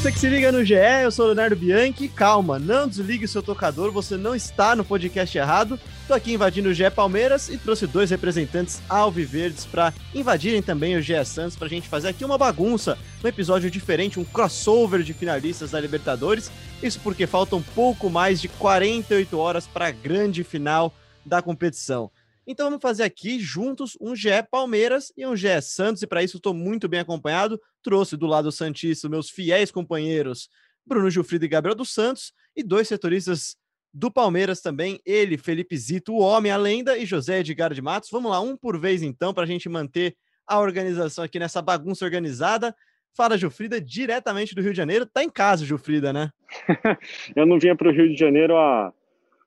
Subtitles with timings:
[0.00, 0.72] Você que se liga no GE,
[1.02, 2.08] eu sou Leonardo Bianchi.
[2.08, 5.78] Calma, não desligue seu tocador, você não está no podcast errado.
[6.08, 11.02] Tô aqui invadindo o GE Palmeiras e trouxe dois representantes alviverdes para invadirem também o
[11.02, 15.72] GE Santos pra gente fazer aqui uma bagunça, um episódio diferente, um crossover de finalistas
[15.72, 16.50] da Libertadores.
[16.82, 20.94] Isso porque faltam pouco mais de 48 horas para a grande final
[21.26, 22.10] da competição.
[22.50, 26.38] Então vamos fazer aqui juntos um GE Palmeiras e um GE Santos, e para isso
[26.38, 27.60] estou muito bem acompanhado.
[27.80, 30.48] Trouxe do lado Santista meus fiéis companheiros
[30.84, 33.54] Bruno Gilfrido e Gabriel dos Santos, e dois setoristas
[33.94, 38.10] do Palmeiras também, ele, Felipe Zito, o homem, a lenda, e José Edgar de Matos.
[38.10, 42.04] Vamos lá, um por vez então, para a gente manter a organização aqui nessa bagunça
[42.04, 42.74] organizada.
[43.16, 45.06] Fala, Gilfrida, diretamente do Rio de Janeiro.
[45.06, 46.30] Tá em casa, Gilfrida, né?
[47.36, 48.92] eu não vinha para o Rio de Janeiro há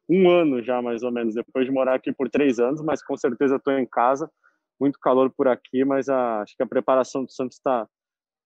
[0.10, 3.16] um ano já, mais ou menos, depois de morar aqui por três anos, mas com
[3.16, 4.30] certeza estou em casa.
[4.80, 7.88] Muito calor por aqui, mas a, acho que a preparação do Santos está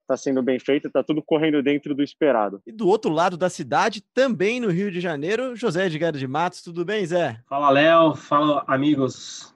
[0.07, 2.61] tá sendo bem feita, está tudo correndo dentro do esperado.
[2.65, 6.61] E do outro lado da cidade, também no Rio de Janeiro, José Edgar de Matos.
[6.61, 7.41] Tudo bem, Zé?
[7.47, 8.15] Fala, Léo.
[8.15, 9.53] Fala, amigos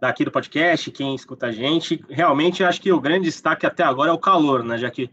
[0.00, 2.04] daqui do podcast, quem escuta a gente.
[2.10, 4.76] Realmente, acho que o grande destaque até agora é o calor, né?
[4.76, 5.08] Já que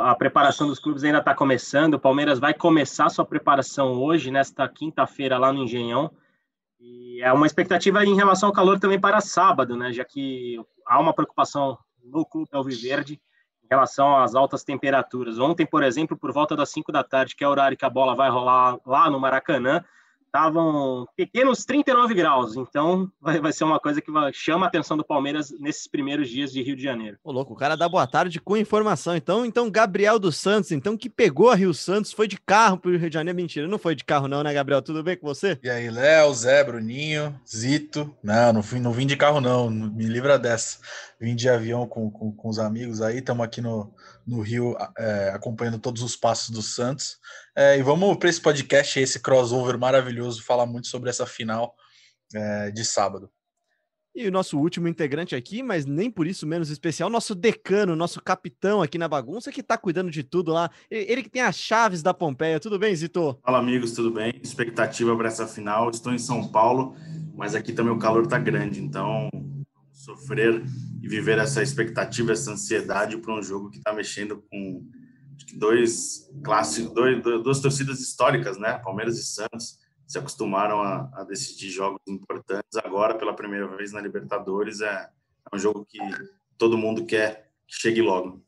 [0.00, 1.94] a preparação dos clubes ainda está começando.
[1.94, 6.10] O Palmeiras vai começar sua preparação hoje, nesta quinta-feira, lá no Engenhão.
[6.80, 9.92] E é uma expectativa em relação ao calor também para sábado, né?
[9.92, 13.20] Já que há uma preocupação no clube Alviverde
[13.62, 15.38] em relação às altas temperaturas.
[15.38, 17.90] Ontem, por exemplo, por volta das 5 da tarde, que é o horário que a
[17.90, 19.84] bola vai rolar lá no Maracanã,
[20.32, 24.96] estavam pequenos 39 graus, então vai, vai ser uma coisa que vai, chama a atenção
[24.96, 27.18] do Palmeiras nesses primeiros dias de Rio de Janeiro.
[27.22, 29.14] Ô, louco, o cara dá boa tarde com informação.
[29.14, 32.96] Então, então Gabriel dos Santos, então que pegou a Rio Santos, foi de carro pro
[32.96, 33.36] Rio de Janeiro.
[33.36, 34.80] Mentira, não foi de carro não, né, Gabriel?
[34.80, 35.58] Tudo bem com você?
[35.62, 38.14] E aí, Léo, Zé, Bruninho, Zito.
[38.22, 40.78] Não, não, fui, não vim de carro não, me livra dessa.
[41.20, 43.92] Vim de avião com, com, com os amigos aí, estamos aqui no,
[44.26, 47.18] no Rio é, acompanhando todos os passos do Santos.
[47.54, 51.74] É, e vamos para esse podcast, esse crossover maravilhoso, falar muito sobre essa final
[52.34, 53.30] é, de sábado.
[54.14, 58.22] E o nosso último integrante aqui, mas nem por isso menos especial, nosso decano, nosso
[58.22, 60.70] capitão aqui na bagunça, que está cuidando de tudo lá.
[60.90, 62.60] Ele que tem as chaves da Pompeia.
[62.60, 63.38] Tudo bem, Zito?
[63.42, 64.34] Fala, amigos, tudo bem?
[64.42, 65.88] Expectativa para essa final.
[65.88, 66.94] Estou em São Paulo,
[67.34, 69.30] mas aqui também o calor está grande, então
[69.92, 70.62] sofrer
[71.02, 74.86] e viver essa expectativa, essa ansiedade para um jogo que está mexendo com
[75.54, 78.78] dois clássicos, dois, duas torcidas históricas, né?
[78.78, 82.76] Palmeiras e Santos se acostumaram a, a, decidir jogos importantes.
[82.84, 85.08] Agora, pela primeira vez na Libertadores, é,
[85.50, 85.98] é um jogo que
[86.58, 88.42] todo mundo quer que chegue logo.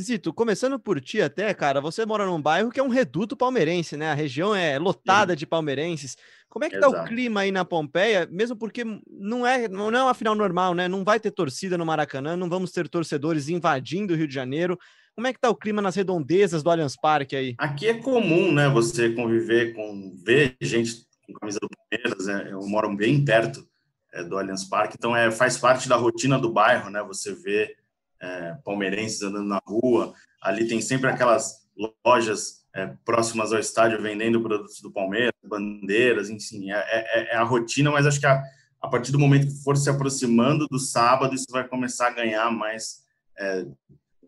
[0.00, 3.96] Zito, começando por ti até, cara, você mora num bairro que é um reduto palmeirense,
[3.96, 4.10] né?
[4.10, 5.38] A região é lotada Sim.
[5.38, 6.16] de palmeirenses.
[6.48, 6.92] Como é que Exato.
[6.92, 8.26] tá o clima aí na Pompeia?
[8.30, 10.88] Mesmo porque não é, não é uma final normal, né?
[10.88, 14.78] Não vai ter torcida no Maracanã, não vamos ter torcedores invadindo o Rio de Janeiro.
[15.14, 17.54] Como é que tá o clima nas redondezas do Allianz Parque aí?
[17.58, 22.60] Aqui é comum, né, você conviver com ver gente com camisa do Palmeiras, é, eu
[22.66, 23.66] moro bem perto
[24.12, 27.02] é, do Allianz Parque, então é faz parte da rotina do bairro, né?
[27.02, 27.76] Você vê
[28.20, 31.62] é, palmeirenses andando na rua, ali tem sempre aquelas
[32.04, 37.42] lojas é, próximas ao estádio vendendo produtos do Palmeiras, bandeiras, enfim, é, é, é a
[37.42, 38.42] rotina, mas acho que a,
[38.80, 42.50] a, partir do momento que for se aproximando do sábado, isso vai começar a ganhar
[42.50, 43.02] mais
[43.38, 43.66] é,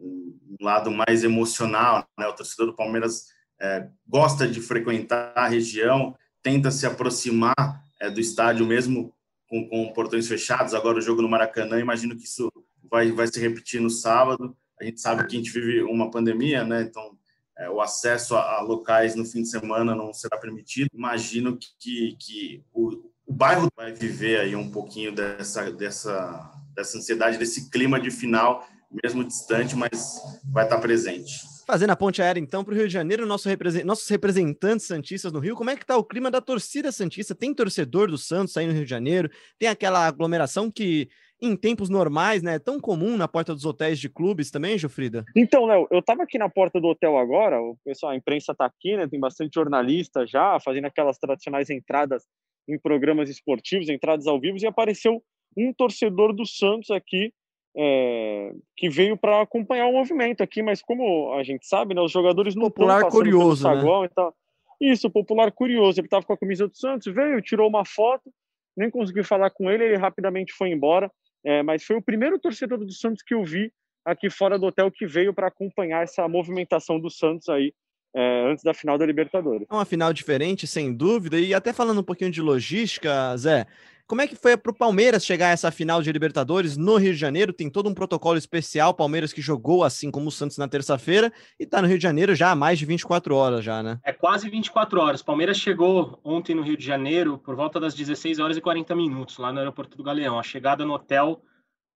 [0.05, 2.27] um lado mais emocional, né?
[2.27, 3.27] O torcedor do Palmeiras
[3.61, 7.55] é, gosta de frequentar a região, tenta se aproximar
[8.01, 9.15] é, do estádio mesmo
[9.49, 10.75] com, com, portões fechados.
[10.75, 12.51] Agora o jogo no Maracanã, imagino que isso
[12.91, 14.57] vai, vai se repetir no sábado.
[14.81, 16.83] A gente sabe que a gente vive uma pandemia, né?
[16.83, 17.17] Então
[17.57, 20.89] é, o acesso a, a, locais no fim de semana não será permitido.
[20.93, 27.39] Imagino que, que, o, o bairro vai viver aí um pouquinho dessa, dessa, dessa ansiedade,
[27.39, 28.67] desse clima de final
[29.03, 30.21] mesmo distante, mas
[30.53, 31.55] vai estar presente.
[31.67, 33.85] Fazendo a ponte aérea, então, para o Rio de Janeiro, nosso represent...
[33.85, 37.35] nossos representantes santistas no Rio, como é que está o clima da torcida santista?
[37.35, 39.31] Tem torcedor do Santos aí no Rio de Janeiro?
[39.59, 41.09] Tem aquela aglomeração que,
[41.41, 45.25] em tempos normais, né, é tão comum na porta dos hotéis de clubes também, Jofrida?
[45.35, 48.67] Então, Léo, eu estava aqui na porta do hotel agora, o pessoal, a imprensa está
[48.67, 52.25] aqui, né, tem bastante jornalista já, fazendo aquelas tradicionais entradas
[52.69, 55.23] em programas esportivos, entradas ao vivo, e apareceu
[55.57, 57.33] um torcedor do Santos aqui
[57.77, 62.13] é, que veio para acompanhar o movimento aqui, mas como a gente sabe, né, os
[62.13, 64.05] jogadores não popular curioso, né?
[64.05, 64.35] e tal.
[64.81, 66.01] Isso, popular curioso.
[66.01, 68.31] Ele estava com a camisa do Santos, veio, tirou uma foto,
[68.77, 71.11] nem consegui falar com ele, ele rapidamente foi embora.
[71.45, 73.71] É, mas foi o primeiro torcedor do Santos que eu vi
[74.05, 77.73] aqui fora do hotel que veio para acompanhar essa movimentação do Santos aí
[78.15, 79.67] é, antes da final da Libertadores.
[79.71, 81.39] É uma final diferente, sem dúvida.
[81.39, 83.67] E até falando um pouquinho de logística, Zé,
[84.07, 87.13] como é que foi para o Palmeiras chegar a essa final de Libertadores no Rio
[87.13, 87.53] de Janeiro?
[87.53, 91.65] Tem todo um protocolo especial, Palmeiras que jogou assim como o Santos na terça-feira e
[91.65, 93.99] está no Rio de Janeiro já há mais de 24 horas já, né?
[94.05, 95.23] É quase 24 horas.
[95.23, 99.39] Palmeiras chegou ontem no Rio de Janeiro por volta das 16 horas e 40 minutos
[99.39, 100.39] lá no aeroporto do Galeão.
[100.39, 101.41] A chegada no hotel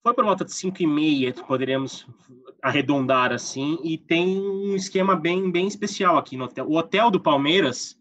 [0.03, 2.07] foi por volta de 5 e meia, poderíamos
[2.63, 6.67] arredondar assim, e tem um esquema bem, bem especial aqui no hotel.
[6.67, 7.98] O hotel do Palmeiras,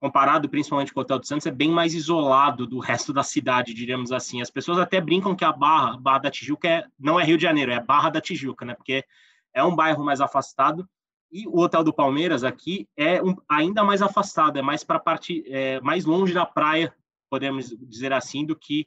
[0.00, 3.74] comparado principalmente com o hotel do Santos, é bem mais isolado do resto da cidade,
[3.74, 4.40] diríamos assim.
[4.40, 7.42] As pessoas até brincam que a Barra, Barra da Tijuca, é, não é Rio de
[7.42, 8.74] Janeiro, é Barra da Tijuca, né?
[8.74, 9.04] Porque
[9.52, 10.88] é um bairro mais afastado.
[11.30, 15.44] E o hotel do Palmeiras aqui é um, ainda mais afastado, é mais para parte,
[15.46, 16.94] é, mais longe da praia,
[17.28, 18.86] podemos dizer assim, do que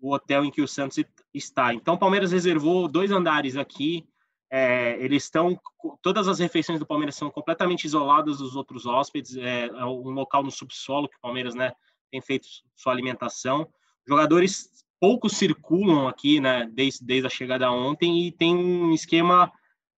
[0.00, 1.02] o hotel em que o Santos
[1.32, 1.72] está.
[1.72, 4.06] Então, o Palmeiras reservou dois andares aqui.
[4.50, 5.58] É, eles estão.
[6.00, 9.36] Todas as refeições do Palmeiras são completamente isoladas dos outros hóspedes.
[9.36, 11.72] É, é um local no subsolo que o Palmeiras né,
[12.10, 13.68] tem feito sua alimentação.
[14.06, 14.70] Jogadores
[15.00, 19.52] poucos circulam aqui, né, desde, desde a chegada ontem, e tem um esquema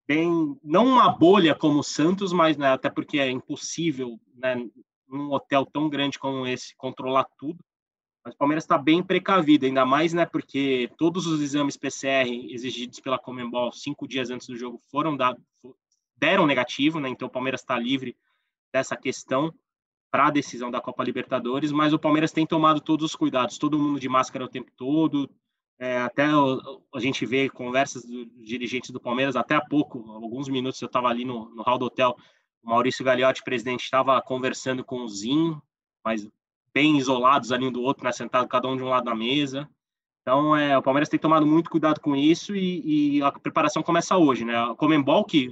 [0.06, 0.58] bem.
[0.64, 4.56] Não uma bolha como o Santos, mas né, até porque é impossível, né,
[5.06, 7.62] num hotel tão grande como esse, controlar tudo.
[8.28, 10.26] Mas o Palmeiras está bem precavido, ainda mais, né?
[10.26, 15.42] Porque todos os exames PCR exigidos pela Comembol cinco dias antes do jogo foram dados,
[16.14, 17.08] deram negativo, né?
[17.08, 18.14] Então o Palmeiras está livre
[18.70, 19.54] dessa questão
[20.10, 23.78] para a decisão da Copa Libertadores, mas o Palmeiras tem tomado todos os cuidados, todo
[23.78, 25.30] mundo de máscara o tempo todo.
[25.78, 30.82] É, até a gente vê conversas dos dirigentes do Palmeiras, até há pouco, alguns minutos
[30.82, 32.14] eu estava ali no, no hall do hotel,
[32.62, 35.62] o Maurício Gagliotti, presidente, estava conversando com o Zinho,
[36.04, 36.28] mas
[36.72, 39.68] bem isolados ali um do outro, né, sentado cada um de um lado da mesa.
[40.22, 44.16] Então, é, o Palmeiras tem tomado muito cuidado com isso e, e a preparação começa
[44.16, 44.54] hoje, né?
[44.54, 45.50] A Comembol que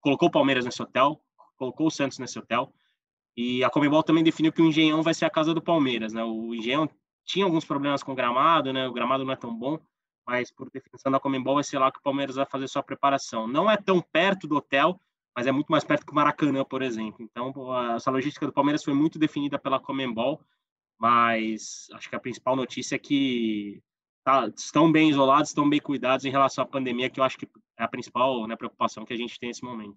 [0.00, 1.20] colocou o Palmeiras nesse hotel,
[1.56, 2.72] colocou o Santos nesse hotel,
[3.36, 6.24] e a Comembol também definiu que o Engenhão vai ser a casa do Palmeiras, né?
[6.24, 6.90] O Engenhão
[7.24, 8.88] tinha alguns problemas com o gramado, né?
[8.88, 9.78] O gramado não é tão bom,
[10.26, 13.46] mas por definição da Comembol vai ser lá que o Palmeiras vai fazer sua preparação.
[13.46, 15.00] Não é tão perto do hotel,
[15.36, 17.22] mas é muito mais perto que o Maracanã, por exemplo.
[17.22, 17.52] Então,
[17.94, 20.40] essa logística do Palmeiras foi muito definida pela Comembol,
[20.98, 23.82] mas acho que a principal notícia é que
[24.24, 27.48] tá, estão bem isolados, estão bem cuidados em relação à pandemia, que eu acho que
[27.78, 29.96] é a principal né, preocupação que a gente tem nesse momento.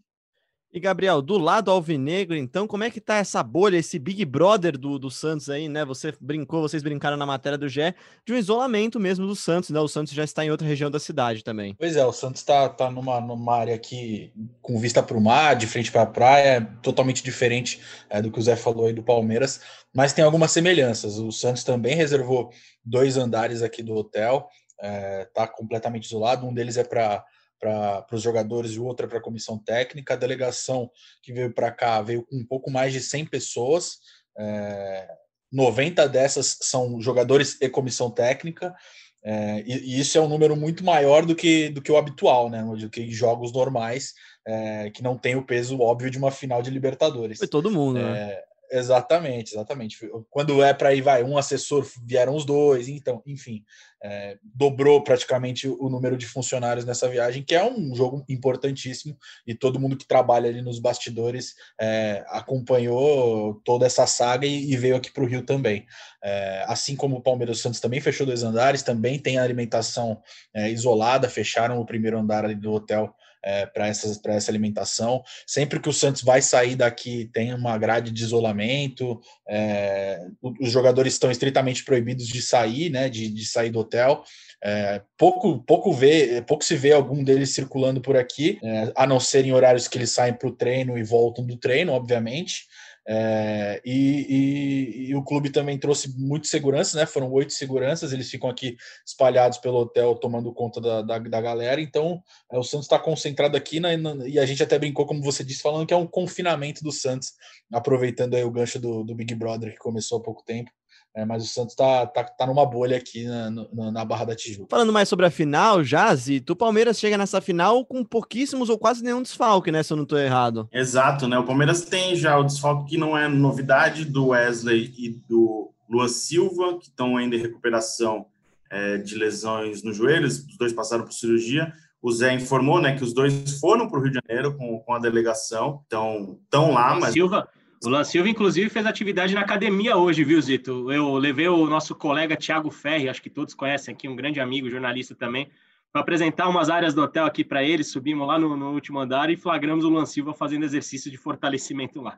[0.74, 4.75] E, Gabriel, do lado alvinegro, então, como é que tá essa bolha, esse Big Brother
[4.75, 5.86] do, do Santos aí, né?
[5.86, 7.94] Você brincou, vocês brincaram na matéria do Gé,
[8.25, 9.80] de um isolamento mesmo do Santos, né?
[9.80, 11.75] O Santos já está em outra região da cidade também.
[11.78, 14.34] Pois é, o Santos está tá numa, numa área aqui
[14.64, 17.80] com vista para o mar, de frente para a praia, totalmente diferente
[18.10, 19.62] é, do que o Zé falou aí do Palmeiras,
[19.94, 21.20] mas tem algumas semelhanças.
[21.20, 22.50] O Santos também reservou
[22.84, 24.50] dois andares aqui do hotel,
[24.81, 27.24] é, tá completamente isolado, um deles é para
[27.63, 30.13] para os jogadores e outra para a comissão técnica.
[30.13, 34.00] A delegação que veio para cá veio com um pouco mais de 100 pessoas,
[34.38, 35.07] é,
[35.51, 38.75] 90 dessas são jogadores e comissão técnica.
[39.24, 42.50] É, e, e, isso é um número muito maior do que, do que o habitual,
[42.50, 42.62] né?
[42.62, 44.13] Do que jogos normais,
[44.46, 47.38] é, que não tem o peso óbvio de uma final de Libertadores.
[47.38, 48.41] Foi todo mundo, né?
[48.75, 50.10] Exatamente, exatamente.
[50.32, 53.63] Quando é para ir, vai, um assessor, vieram os dois, então, enfim,
[54.03, 59.15] é, dobrou praticamente o número de funcionários nessa viagem, que é um jogo importantíssimo,
[59.46, 64.75] e todo mundo que trabalha ali nos bastidores é, acompanhou toda essa saga e, e
[64.75, 65.86] veio aqui para o Rio também.
[66.24, 70.20] É, assim como o Palmeiras Santos também fechou dois andares, também tem alimentação
[70.51, 75.23] é, isolada, fecharam o primeiro andar ali do hotel é, para essa alimentação.
[75.45, 80.25] Sempre que o Santos vai sair daqui, tem uma grade de isolamento, é,
[80.62, 84.23] os jogadores estão estritamente proibidos de sair, né, de, de sair do hotel.
[84.63, 89.19] É, pouco, pouco, vê, pouco se vê algum deles circulando por aqui, é, a não
[89.19, 92.65] ser em horários que eles saem para o treino e voltam do treino, obviamente.
[93.05, 97.05] É, e, e, e, o clube também trouxe muito segurança, né?
[97.05, 101.81] Foram oito seguranças, eles ficam aqui espalhados pelo hotel tomando conta da, da, da galera.
[101.81, 105.22] Então, é, o Santos está concentrado aqui na, na, e a gente até brincou, como
[105.22, 107.33] você disse, falando que é um confinamento do Santos,
[107.72, 110.72] aproveitando aí o gancho do, do Big Brother que começou há pouco tempo.
[111.15, 114.36] É, mas o Santos tá, tá, tá numa bolha aqui na, na, na, Barra da
[114.36, 114.67] Tijuca.
[114.70, 118.79] Falando mais sobre a final, já, Zito, o Palmeiras chega nessa final com pouquíssimos ou
[118.79, 119.84] quase nenhum desfalque, né?
[119.84, 120.67] Se eu não estou errado.
[120.72, 121.38] Exato, né?
[121.38, 126.10] O Palmeiras tem já o desfalque que não é novidade do Wesley e do Lua
[126.10, 128.25] Silva, que estão ainda em recuperação
[128.72, 131.72] é, de lesões nos joelhos, os dois passaram por cirurgia.
[132.01, 134.93] O Zé informou né, que os dois foram para o Rio de Janeiro com, com
[134.93, 137.13] a delegação, então estão lá, mas.
[137.13, 137.48] Silva,
[137.86, 140.90] o Lan Silva, inclusive, fez atividade na academia hoje, viu, Zito?
[140.92, 144.70] Eu levei o nosso colega Tiago Ferri, acho que todos conhecem aqui, um grande amigo,
[144.70, 145.50] jornalista também,
[145.92, 147.84] para apresentar umas áreas do hotel aqui para ele.
[147.84, 152.02] Subimos lá no, no, último andar e flagramos o Lan Silva fazendo exercício de fortalecimento
[152.02, 152.18] lá.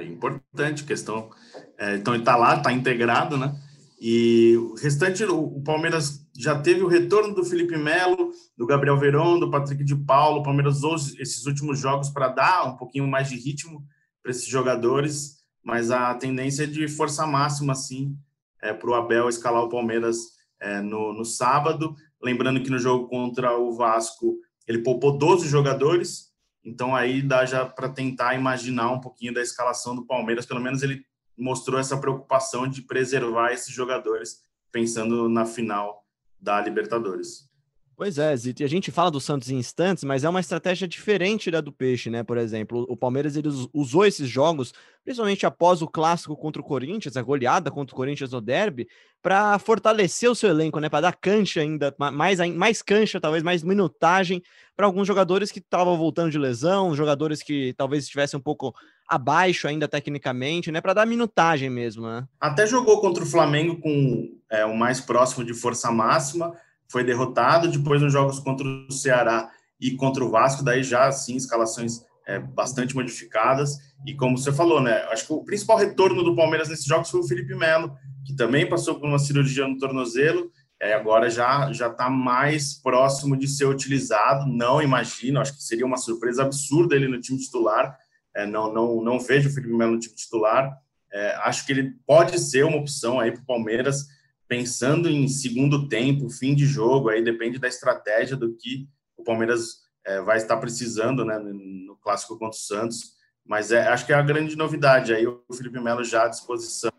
[0.00, 1.28] Importante questão.
[1.76, 3.54] É, então, ele está lá, está integrado, né?
[4.00, 9.38] E o restante, o Palmeiras já teve o retorno do Felipe Melo, do Gabriel Verón,
[9.38, 10.40] do Patrick de Paulo.
[10.40, 13.84] O Palmeiras usou esses últimos jogos para dar um pouquinho mais de ritmo
[14.22, 18.16] para esses jogadores, mas a tendência é de força máxima, sim,
[18.60, 20.18] é, para o Abel escalar o Palmeiras
[20.60, 21.96] é, no, no sábado.
[22.22, 26.32] Lembrando que no jogo contra o Vasco ele poupou 12 jogadores,
[26.64, 30.46] então aí dá já para tentar imaginar um pouquinho da escalação do Palmeiras.
[30.46, 31.04] Pelo menos ele
[31.36, 36.06] mostrou essa preocupação de preservar esses jogadores, pensando na final
[36.40, 37.50] da Libertadores.
[37.94, 40.88] Pois é, Zito, e a gente fala do Santos em instantes, mas é uma estratégia
[40.88, 42.22] diferente da do Peixe, né?
[42.22, 44.72] Por exemplo, o Palmeiras ele usou esses jogos,
[45.04, 48.88] principalmente após o clássico contra o Corinthians, a goleada contra o Corinthians no derby,
[49.20, 50.88] para fortalecer o seu elenco, né?
[50.88, 54.42] Para dar cancha ainda, mais, mais cancha, talvez mais minutagem
[54.74, 58.74] para alguns jogadores que estavam voltando de lesão, jogadores que talvez estivessem um pouco
[59.06, 60.80] abaixo ainda tecnicamente, né?
[60.80, 62.26] Para dar minutagem mesmo, né?
[62.40, 66.56] Até jogou contra o Flamengo com é, o mais próximo de força máxima
[66.92, 67.68] foi derrotado.
[67.68, 72.38] Depois, nos jogos contra o Ceará e contra o Vasco, daí já, assim, escalações é,
[72.38, 73.78] bastante modificadas.
[74.06, 75.02] E como você falou, né?
[75.10, 78.68] Acho que o principal retorno do Palmeiras nesses jogos foi o Felipe Melo, que também
[78.68, 80.50] passou por uma cirurgia no tornozelo.
[80.80, 84.46] É, agora já já está mais próximo de ser utilizado.
[84.46, 87.96] Não imagino, acho que seria uma surpresa absurda ele no time titular.
[88.34, 90.76] É, não, não, não vejo o Felipe Melo no time titular.
[91.12, 94.06] É, acho que ele pode ser uma opção aí para o Palmeiras
[94.52, 99.78] pensando em segundo tempo, fim de jogo, aí depende da estratégia do que o Palmeiras
[100.04, 103.14] é, vai estar precisando né, no clássico contra o Santos.
[103.46, 105.14] Mas é, acho que é a grande novidade.
[105.14, 106.92] Aí o Felipe Melo já à disposição,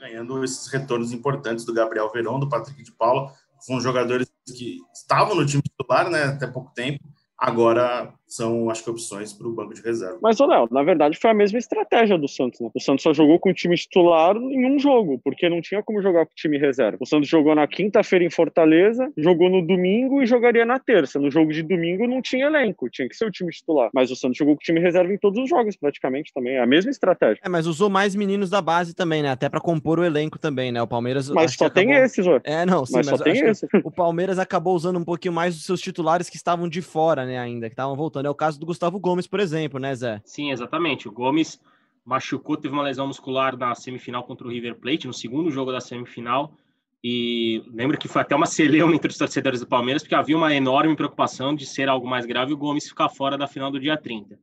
[0.00, 5.36] ganhando esses retornos importantes do Gabriel Verão, do Patrick de Paula, são jogadores que estavam
[5.36, 7.04] no time titular né, até pouco tempo.
[7.38, 10.18] Agora são, acho que, opções para o banco de reserva.
[10.22, 12.60] Mas, Léo, na verdade foi a mesma estratégia do Santos.
[12.60, 12.70] Né?
[12.72, 16.00] O Santos só jogou com o time titular em um jogo, porque não tinha como
[16.00, 16.98] jogar com o time reserva.
[17.00, 21.18] O Santos jogou na quinta-feira em Fortaleza, jogou no domingo e jogaria na terça.
[21.18, 23.90] No jogo de domingo não tinha elenco, tinha que ser o time titular.
[23.92, 26.54] Mas o Santos jogou com o time reserva em todos os jogos, praticamente, também.
[26.54, 27.40] É a mesma estratégia.
[27.44, 29.30] É, mas usou mais meninos da base também, né?
[29.30, 30.80] Até para compor o elenco também, né?
[30.80, 31.28] O Palmeiras.
[31.30, 32.04] Mas só tem acabou...
[32.04, 32.40] esses, ué.
[32.44, 33.68] É, não, sim, mas, mas só tem esses.
[33.82, 37.36] O Palmeiras acabou usando um pouquinho mais os seus titulares que estavam de fora, né,
[37.36, 40.20] ainda, que estavam voltando É o caso do Gustavo Gomes, por exemplo, né, Zé?
[40.24, 41.08] Sim, exatamente.
[41.08, 41.60] O Gomes
[42.04, 45.80] machucou, teve uma lesão muscular na semifinal contra o River Plate, no segundo jogo da
[45.80, 46.52] semifinal.
[47.02, 50.54] E lembro que foi até uma celeuma entre os torcedores do Palmeiras, porque havia uma
[50.54, 53.80] enorme preocupação de ser algo mais grave e o Gomes ficar fora da final do
[53.80, 54.38] dia 30.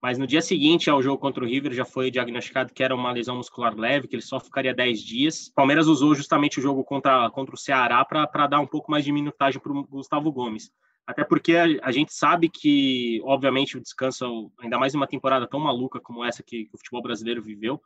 [0.00, 3.10] Mas no dia seguinte ao jogo contra o River já foi diagnosticado que era uma
[3.10, 5.48] lesão muscular leve, que ele só ficaria 10 dias.
[5.48, 9.04] O Palmeiras usou justamente o jogo contra, contra o Ceará para dar um pouco mais
[9.04, 10.70] de minutagem para o Gustavo Gomes.
[11.08, 15.46] Até porque a, a, gente sabe que, obviamente, o descanso, ainda mais em uma temporada
[15.46, 17.80] tão maluca como essa que, que o futebol brasileiro viveu,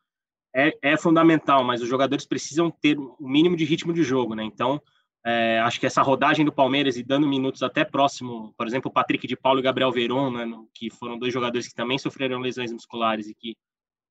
[0.53, 4.35] é, é, fundamental, mas os jogadores precisam ter o um mínimo de ritmo de jogo,
[4.35, 4.43] né?
[4.43, 4.83] Então,
[5.25, 8.93] é, acho que essa rodagem do Palmeiras e dando minutos até próximo, por exemplo, o
[8.93, 12.73] Patrick de Paulo e Gabriel Veron, né, que foram dois jogadores que também sofreram lesões
[12.73, 13.57] musculares e que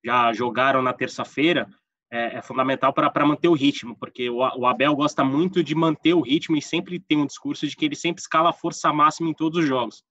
[0.02, 1.68] já jogaram na terça-feira,
[2.12, 6.12] é, é fundamental para manter o ritmo, porque o, o, Abel gosta muito de manter
[6.12, 9.30] o ritmo e sempre tem um discurso de que ele sempre escala a força máxima
[9.30, 10.04] em todos os jogos.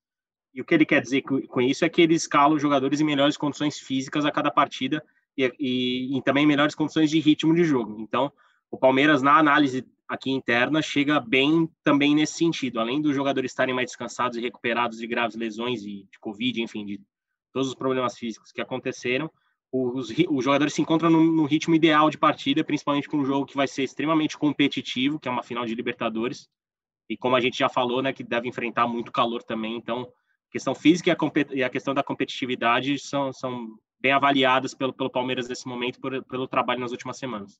[0.52, 3.04] E o que ele quer dizer com, isso é que ele escala os jogadores em
[3.04, 5.02] melhores condições físicas a cada partida
[5.38, 8.02] e, e, e também em melhores condições de ritmo de jogo.
[8.02, 8.34] Então,
[8.72, 12.80] o Palmeiras, na análise aqui interna, chega bem também nesse sentido.
[12.80, 16.84] Além dos jogadores estarem mais descansados e recuperados de graves lesões e de Covid, enfim,
[16.84, 17.00] de
[17.54, 19.32] todos os problemas físicos que aconteceram,
[19.72, 23.46] os, os jogadores se encontram no, no, ritmo ideal de partida, principalmente com um jogo
[23.46, 26.50] que vai ser extremamente competitivo, que é uma final de Libertadores,
[27.10, 30.52] e como a gente já falou, né, que deve enfrentar muito calor também, então a
[30.52, 31.18] questão física e a,
[31.56, 36.24] e a questão da competitividade são, são bem avaliadas pelo, pelo Palmeiras nesse momento, por,
[36.26, 37.58] pelo trabalho nas últimas semanas.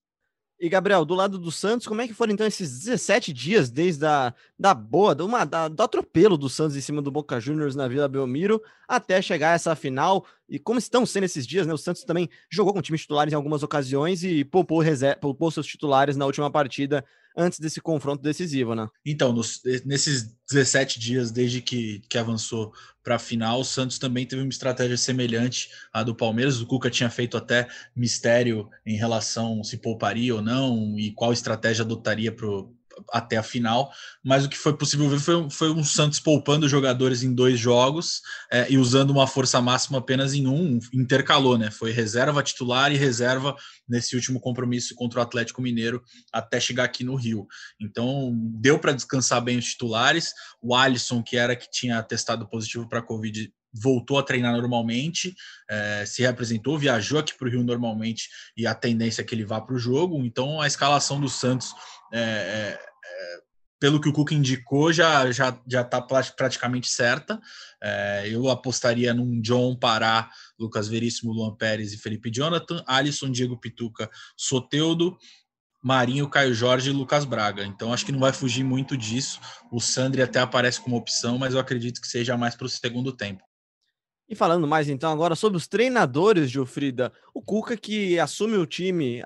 [0.64, 4.06] E, Gabriel, do lado do Santos, como é que foram então esses 17 dias desde
[4.06, 7.76] a da boa, do, uma, da, do atropelo do Santos em cima do Boca Juniors
[7.76, 10.24] na Vila Belmiro até chegar a essa final?
[10.48, 11.74] E como estão sendo esses dias, né?
[11.74, 14.84] O Santos também jogou com times titulares em algumas ocasiões e poupou,
[15.20, 17.04] poupou seus titulares na última partida
[17.36, 18.88] antes desse confronto decisivo, né?
[19.06, 22.74] Então, nos, nesses 17 dias desde que, que avançou
[23.04, 26.62] para a final, o Santos também teve uma estratégia semelhante à do Palmeiras.
[26.62, 31.84] O Cuca tinha feito até mistério em relação se pouparia ou não e qual estratégia
[31.84, 32.48] adotaria para
[33.12, 33.92] até a final,
[34.24, 38.22] mas o que foi possível ver foi, foi um Santos poupando jogadores em dois jogos
[38.52, 41.72] é, e usando uma força máxima apenas em um, intercalou, né?
[41.72, 43.56] Foi reserva titular e reserva
[43.88, 47.48] nesse último compromisso contra o Atlético Mineiro até chegar aqui no Rio.
[47.80, 50.34] Então deu para descansar bem os titulares.
[50.62, 55.34] O Alisson, que era que tinha testado positivo para Covid, voltou a treinar normalmente,
[55.70, 59.46] é, se representou, viajou aqui para o Rio normalmente e a tendência é que ele
[59.46, 60.24] vá para o jogo.
[60.26, 61.74] Então a escalação do Santos
[62.14, 63.42] é, é,
[63.80, 67.42] pelo que o Cuca indicou, já já já está praticamente certa.
[67.82, 70.30] É, eu apostaria num John Pará,
[70.60, 75.18] Lucas Veríssimo, Luan Pérez e Felipe Jonathan, Alisson, Diego Pituca, Soteudo,
[75.84, 77.66] Marinho, Caio Jorge e Lucas Braga.
[77.66, 79.40] Então acho que não vai fugir muito disso.
[79.72, 83.12] O Sandri até aparece como opção, mas eu acredito que seja mais para o segundo
[83.12, 83.44] tempo.
[84.32, 89.22] E falando mais então agora sobre os treinadores, Gilfrida, o Cuca que assume o time,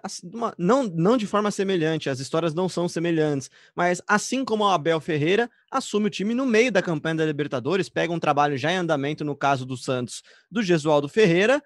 [0.57, 4.99] não, não de forma semelhante, as histórias não são semelhantes, mas assim como o Abel
[4.99, 8.77] Ferreira, assume o time no meio da campanha da Libertadores, pega um trabalho já em
[8.77, 11.61] andamento no caso do Santos, do Gesualdo Ferreira,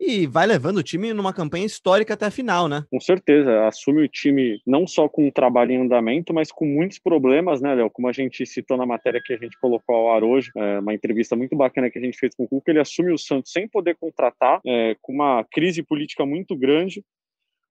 [0.00, 2.84] e vai levando o time numa campanha histórica até a final, né?
[2.90, 6.98] Com certeza, assume o time não só com um trabalho em andamento, mas com muitos
[6.98, 7.90] problemas, né, Léo?
[7.90, 10.94] Como a gente citou na matéria que a gente colocou ao ar hoje, é, uma
[10.94, 13.68] entrevista muito bacana que a gente fez com o Cuca, ele assume o Santos sem
[13.68, 17.04] poder contratar, é, com uma crise política muito grande.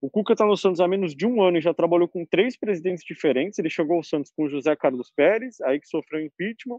[0.00, 2.56] O Cuca está no Santos há menos de um ano e já trabalhou com três
[2.56, 3.58] presidentes diferentes.
[3.58, 6.78] Ele chegou ao Santos com José Carlos Pérez, aí que sofreu impeachment.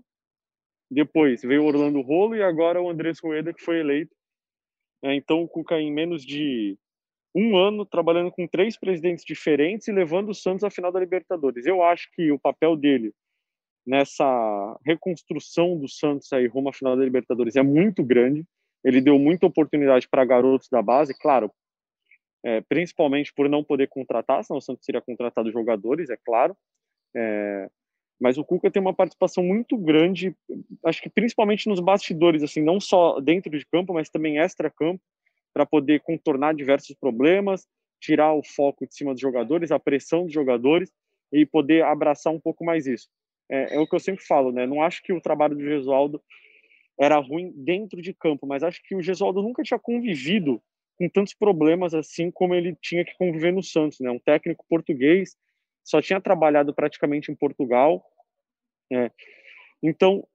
[0.90, 4.16] Depois veio Orlando Rolo e agora o Andrés Rueda, que foi eleito
[5.04, 6.78] então, o Cuca, em menos de
[7.34, 11.66] um ano, trabalhando com três presidentes diferentes e levando o Santos à final da Libertadores.
[11.66, 13.14] Eu acho que o papel dele
[13.86, 18.46] nessa reconstrução do Santos aí rumo à final da Libertadores é muito grande.
[18.84, 21.52] Ele deu muita oportunidade para garotos da base, claro,
[22.44, 26.56] é, principalmente por não poder contratar, senão o Santos teria contratado jogadores, é claro.
[27.16, 27.70] É,
[28.22, 30.36] mas o Cuca tem uma participação muito grande,
[30.86, 35.02] acho que principalmente nos bastidores, assim, não só dentro de campo, mas também extra-campo,
[35.52, 37.68] para poder contornar diversos problemas,
[38.00, 40.92] tirar o foco de cima dos jogadores, a pressão dos jogadores
[41.34, 43.10] e poder abraçar um pouco mais isso.
[43.50, 44.68] É, é o que eu sempre falo, né?
[44.68, 46.22] Não acho que o trabalho do Gesualdo
[47.00, 50.62] era ruim dentro de campo, mas acho que o Gesualdo nunca tinha convivido
[50.96, 54.12] com tantos problemas assim como ele tinha que conviver no Santos, né?
[54.12, 55.36] Um técnico português
[55.84, 58.04] só tinha trabalhado praticamente em Portugal
[58.92, 59.10] é.
[59.82, 60.28] Então,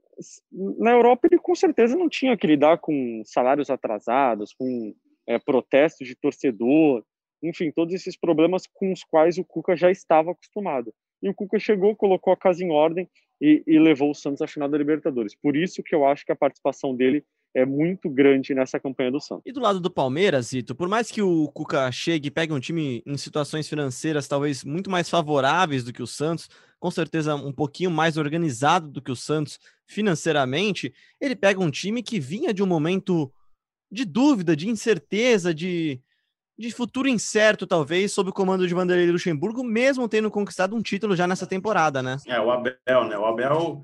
[0.51, 4.95] na Europa ele com certeza não tinha que lidar com salários atrasados, com
[5.27, 7.05] é, protestos de torcedor,
[7.43, 10.93] enfim, todos esses problemas com os quais o Cuca já estava acostumado.
[11.23, 13.09] E o Cuca chegou, colocou a casa em ordem
[13.41, 15.35] e, e levou o Santos à final da Libertadores.
[15.35, 17.25] Por isso que eu acho que a participação dele
[17.57, 19.45] é muito grande nessa campanha do Santos.
[19.47, 22.61] E do lado do Palmeiras, Zito, por mais que o Cuca chegue e pegue um
[22.61, 27.53] time em situações financeiras talvez muito mais favoráveis do que o Santos, com certeza um
[27.53, 32.63] pouquinho mais organizado do que o Santos financeiramente, ele pega um time que vinha de
[32.63, 33.33] um momento
[33.91, 35.99] de dúvida, de incerteza, de,
[36.59, 41.17] de futuro incerto, talvez, sob o comando de Vanderlei Luxemburgo, mesmo tendo conquistado um título
[41.17, 42.19] já nessa temporada, né?
[42.27, 43.17] É, o Abel, né?
[43.17, 43.83] O Abel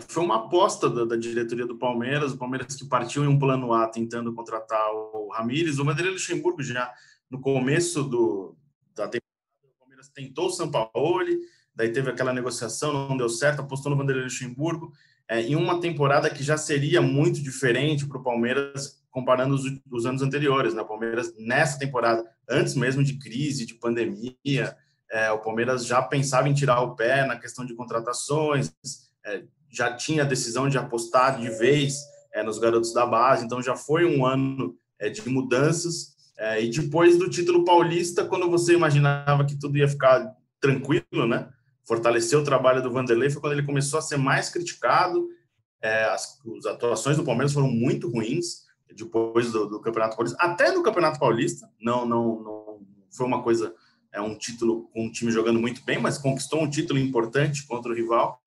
[0.00, 3.72] foi uma aposta da, da, diretoria do Palmeiras, o Palmeiras que partiu em um plano
[3.72, 6.92] A tentando contratar o Ramires, o Vanderlei Luxemburgo já
[7.30, 8.56] no começo do,
[8.94, 9.22] da temporada,
[9.64, 11.38] o Palmeiras tentou o Sampaoli,
[11.74, 14.92] daí teve aquela negociação, não deu certo, apostou no Vanderlei Luxemburgo,
[15.28, 20.06] é, em uma temporada que já seria muito diferente para o Palmeiras comparando os, os,
[20.06, 20.82] anos anteriores, né?
[20.82, 24.76] O Palmeiras nessa temporada, antes mesmo de crise, de pandemia,
[25.10, 28.74] é, o Palmeiras já pensava em tirar o pé na questão de contratações,
[29.24, 31.98] é, já tinha a decisão de apostar de vez
[32.32, 36.14] é, nos garotos da base, então já foi um ano é, de mudanças.
[36.36, 41.48] É, e depois do título paulista, quando você imaginava que tudo ia ficar tranquilo, né?
[41.86, 45.28] Fortaleceu o trabalho do Vanderlei foi quando ele começou a ser mais criticado.
[45.82, 48.64] É, as, as, atuações do Palmeiras foram muito ruins
[48.96, 51.68] depois do, do, Campeonato Paulista, até no Campeonato Paulista.
[51.80, 53.74] Não, não, não foi uma coisa,
[54.12, 57.94] é um título um time jogando muito bem, mas conquistou um título importante contra o
[57.94, 58.40] rival.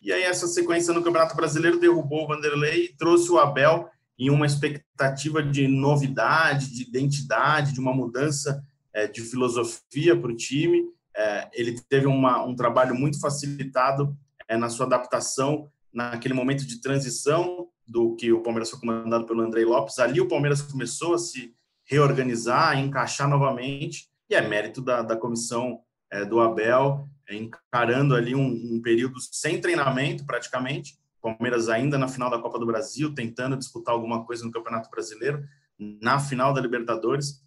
[0.00, 4.30] E aí essa sequência no Campeonato Brasileiro derrubou o Vanderlei e trouxe o Abel em
[4.30, 10.82] uma expectativa de novidade, de identidade, de uma mudança é, de filosofia para o time.
[11.16, 14.16] É, ele teve uma, um trabalho muito facilitado
[14.48, 19.42] é, na sua adaptação naquele momento de transição do que o Palmeiras foi comandado pelo
[19.42, 19.98] Andrei Lopes.
[19.98, 25.16] Ali o Palmeiras começou a se reorganizar, a encaixar novamente, e é mérito da, da
[25.16, 30.98] comissão é, do Abel encarando ali um, um período sem treinamento praticamente.
[31.20, 35.44] Palmeiras ainda na final da Copa do Brasil, tentando disputar alguma coisa no Campeonato Brasileiro,
[35.78, 37.42] na final da Libertadores.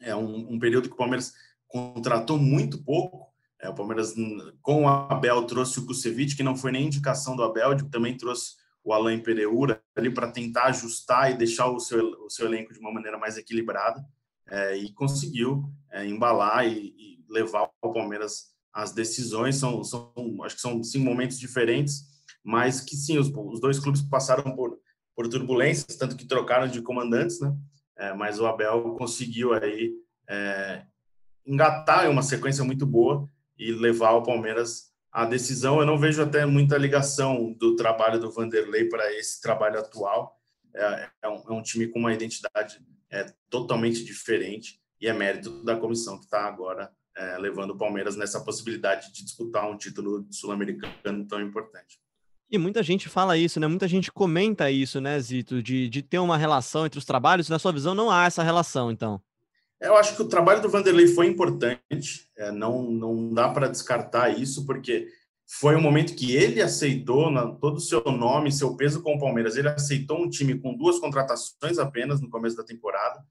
[0.00, 1.34] É um, um período que o Palmeiras
[1.66, 3.28] contratou muito pouco.
[3.60, 4.14] É, o Palmeiras,
[4.62, 8.56] com o Abel, trouxe o Kusevich, que não foi nem indicação do Abel, também trouxe
[8.84, 12.78] o Alain Pereira ali para tentar ajustar e deixar o seu, o seu elenco de
[12.78, 14.04] uma maneira mais equilibrada.
[14.50, 19.56] É, e conseguiu é, embalar e, e, levar o Palmeiras às decisões.
[19.56, 20.12] São, são,
[20.44, 22.04] acho que são sim momentos diferentes,
[22.44, 24.78] mas que sim, os, os dois clubes passaram por,
[25.16, 27.52] por turbulências, tanto que trocaram de comandantes, né?
[27.96, 29.92] É, mas o Abel conseguiu aí
[30.30, 30.84] é,
[31.44, 35.80] engatar uma sequência muito boa e levar o Palmeiras à decisão.
[35.80, 40.38] Eu não vejo até muita ligação do trabalho do Vanderlei para esse trabalho atual.
[40.72, 45.64] É, é, um, é um, time com uma identidade é, totalmente diferente e é mérito
[45.64, 50.24] da comissão que está agora é, levando o Palmeiras nessa possibilidade de disputar um título
[50.30, 51.98] sul-americano tão importante.
[52.50, 53.66] E muita gente fala isso, né?
[53.66, 57.48] Muita gente comenta isso, né, Zito, de, de ter uma relação entre os trabalhos.
[57.48, 59.20] Na sua visão, não há essa relação, então.
[59.80, 64.30] Eu acho que o trabalho do Vanderlei foi importante, é, não, não dá para descartar
[64.30, 65.08] isso, porque
[65.46, 69.20] foi um momento que ele aceitou na, todo o seu nome, seu peso com o
[69.20, 69.56] Palmeiras.
[69.56, 73.24] Ele aceitou um time com duas contratações apenas no começo da temporada.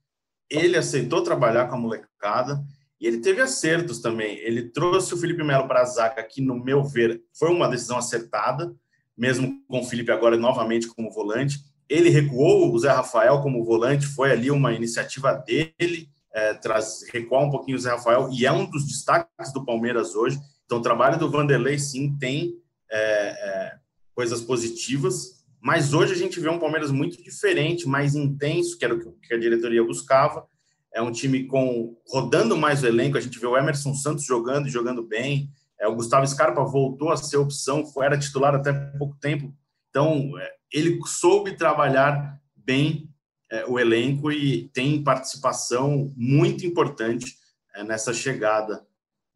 [0.49, 2.63] Ele aceitou trabalhar com a molecada
[2.99, 4.37] e ele teve acertos também.
[4.39, 7.97] Ele trouxe o Felipe Melo para a zaga, que, no meu ver, foi uma decisão
[7.97, 8.73] acertada,
[9.17, 11.59] mesmo com o Felipe agora novamente como volante.
[11.89, 17.43] Ele recuou o Zé Rafael como volante, foi ali uma iniciativa dele é, traz, recuar
[17.43, 20.39] um pouquinho o Zé Rafael, e é um dos destaques do Palmeiras hoje.
[20.65, 22.53] Então, o trabalho do Vanderlei, sim, tem
[22.91, 23.75] é, é,
[24.13, 28.93] coisas positivas, mas hoje a gente vê um Palmeiras muito diferente, mais intenso, que era
[28.93, 30.45] o que a diretoria buscava.
[30.97, 34.65] É um time com rodando mais o elenco, a gente vê o Emerson Santos jogando
[34.65, 35.47] e jogando bem.
[35.79, 39.53] É, o Gustavo Scarpa voltou a ser opção, era titular até pouco tempo.
[39.91, 43.07] Então, é, ele soube trabalhar bem
[43.51, 47.35] é, o elenco e tem participação muito importante
[47.75, 48.83] é, nessa chegada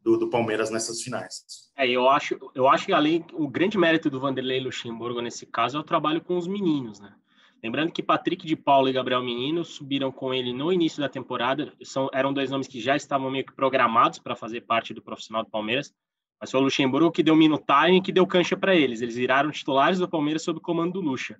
[0.00, 1.44] do, do, Palmeiras nessas finais.
[1.76, 5.76] É, eu acho, eu acho que além o grande mérito do Vanderlei Luxemburgo nesse caso
[5.76, 7.14] é o trabalho com os meninos, né?
[7.62, 11.72] Lembrando que Patrick de Paulo e Gabriel Menino subiram com ele no início da temporada.
[11.84, 15.44] São, eram dois nomes que já estavam meio que programados para fazer parte do profissional
[15.44, 15.94] do Palmeiras.
[16.40, 19.00] Mas foi o Luxemburgo que deu minutagem e que deu cancha para eles.
[19.00, 21.38] Eles viraram titulares do Palmeiras sob o comando do Lucha.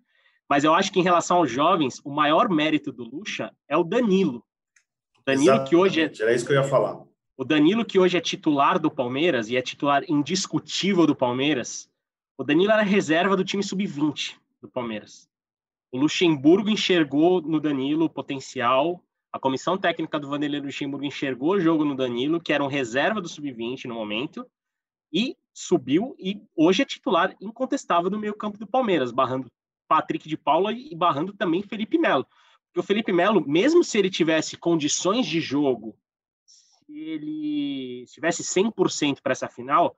[0.49, 3.83] Mas eu acho que em relação aos jovens, o maior mérito do Lucha é o
[3.83, 4.45] Danilo.
[5.19, 5.69] O Danilo Exatamente.
[5.71, 6.13] que hoje é.
[6.21, 7.03] Era isso que eu ia falar.
[7.37, 11.91] O Danilo que hoje é titular do Palmeiras e é titular indiscutível do Palmeiras.
[12.39, 15.32] O Danilo era reserva do time sub-20 do Palmeiras.
[15.93, 19.05] O Luxemburgo enxergou no Danilo o potencial.
[19.31, 23.21] A comissão técnica do Vanderlei Luxemburgo enxergou o jogo no Danilo, que era um reserva
[23.21, 24.47] do sub-20 no momento,
[25.13, 29.53] e subiu e hoje é titular incontestável do meio-campo do Palmeiras, barrando
[29.87, 32.27] Patrick de Paula e barrando também Felipe Melo.
[32.69, 35.95] Porque o Felipe Melo, mesmo se ele tivesse condições de jogo,
[36.47, 39.95] se ele tivesse 100% para essa final,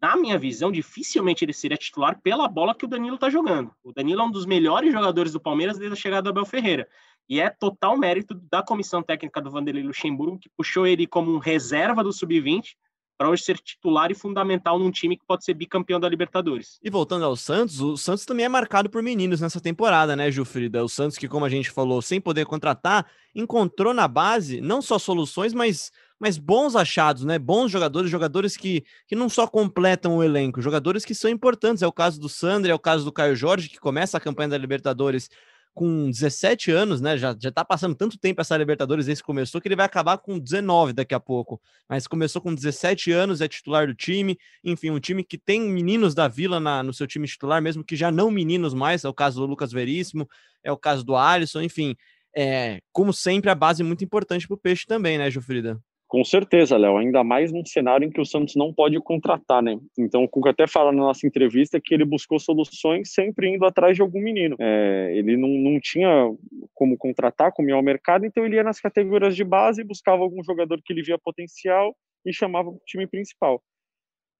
[0.00, 3.70] na minha visão, dificilmente ele seria titular pela bola que o Danilo está jogando.
[3.82, 6.88] O Danilo é um dos melhores jogadores do Palmeiras desde a chegada do Abel Ferreira.
[7.28, 11.38] E é total mérito da comissão técnica do Vanderlei Luxemburgo, que puxou ele como um
[11.38, 12.74] reserva do Sub-20
[13.16, 16.78] para hoje ser titular e fundamental num time que pode ser bicampeão da Libertadores.
[16.82, 20.84] E voltando ao Santos, o Santos também é marcado por meninos nessa temporada, né, Jufrida?
[20.84, 24.98] O Santos que, como a gente falou, sem poder contratar, encontrou na base não só
[24.98, 27.38] soluções, mas, mas bons achados, né?
[27.38, 31.82] Bons jogadores, jogadores que, que não só completam o elenco, jogadores que são importantes.
[31.82, 34.50] É o caso do Sandro, é o caso do Caio Jorge, que começa a campanha
[34.50, 35.28] da Libertadores
[35.74, 37.18] com 17 anos, né?
[37.18, 40.16] Já, já tá passando tanto tempo essa Libertadores desde que começou que ele vai acabar
[40.18, 41.60] com 19 daqui a pouco.
[41.88, 44.38] Mas começou com 17 anos, é titular do time.
[44.62, 47.96] Enfim, um time que tem meninos da vila na, no seu time titular, mesmo que
[47.96, 49.04] já não meninos mais.
[49.04, 50.28] É o caso do Lucas Veríssimo,
[50.62, 51.96] é o caso do Alisson, enfim.
[52.36, 55.80] É, como sempre, a base muito importante para o Peixe também, né, Jufrida?
[56.14, 59.80] Com certeza, Léo, ainda mais num cenário em que o Santos não pode contratar, né?
[59.98, 63.96] Então, o Cuca até fala na nossa entrevista que ele buscou soluções sempre indo atrás
[63.96, 64.54] de algum menino.
[64.60, 66.32] É, ele não, não tinha
[66.72, 70.40] como contratar, como ir ao mercado, então ele ia nas categorias de base, buscava algum
[70.44, 73.60] jogador que ele via potencial e chamava o time principal.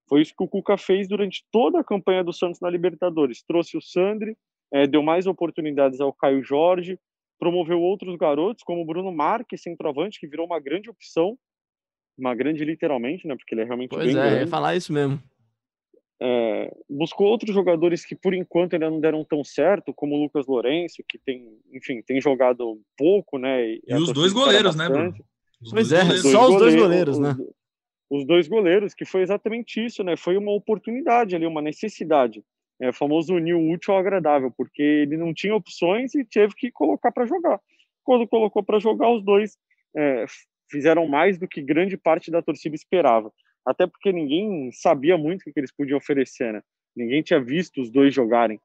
[0.09, 3.43] Foi isso que o Cuca fez durante toda a campanha do Santos na Libertadores.
[3.43, 4.37] Trouxe o Sandri,
[4.73, 7.01] é, deu mais oportunidades ao Caio Jorge,
[7.37, 11.37] promoveu outros garotos, como o Bruno Marques, centroavante, que virou uma grande opção
[12.17, 13.37] uma grande literalmente, né?
[13.37, 14.41] Porque ele é realmente pois bem é, grande.
[14.41, 15.21] ia falar isso mesmo.
[16.23, 20.47] É, buscou outros jogadores que por enquanto ainda não deram tão certo, como o Lucas
[20.47, 23.67] Lourenço, que tem, enfim, tem jogado pouco, né?
[23.67, 25.15] E, e os dois goleiros, né, Bruno?
[25.61, 27.37] Os pois é, só os dois goleiros, né?
[28.11, 30.17] Os, os dois goleiros, que foi exatamente isso, né?
[30.17, 32.45] Foi uma oportunidade ali, uma necessidade.
[32.81, 36.55] É, o famoso unir o útil ao agradável, porque ele não tinha opções e teve
[36.55, 37.61] que colocar para jogar.
[38.03, 39.57] Quando colocou para jogar, os dois
[39.97, 40.25] é,
[40.75, 43.33] fizeram mais do que grande parte da torcida esperava.
[43.65, 46.61] Até porque ninguém sabia muito o que eles podiam oferecer, né?
[46.97, 48.61] Ninguém tinha visto os dois jogarem.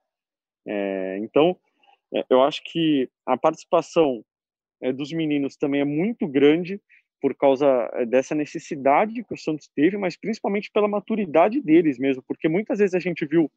[0.67, 1.55] É, então,
[2.13, 4.23] é, eu acho que a participação
[4.81, 6.81] é, dos meninos também é muito grande
[7.21, 12.23] por causa é, dessa necessidade que o Santos teve, mas principalmente pela maturidade deles mesmo,
[12.27, 13.51] porque muitas vezes a gente viu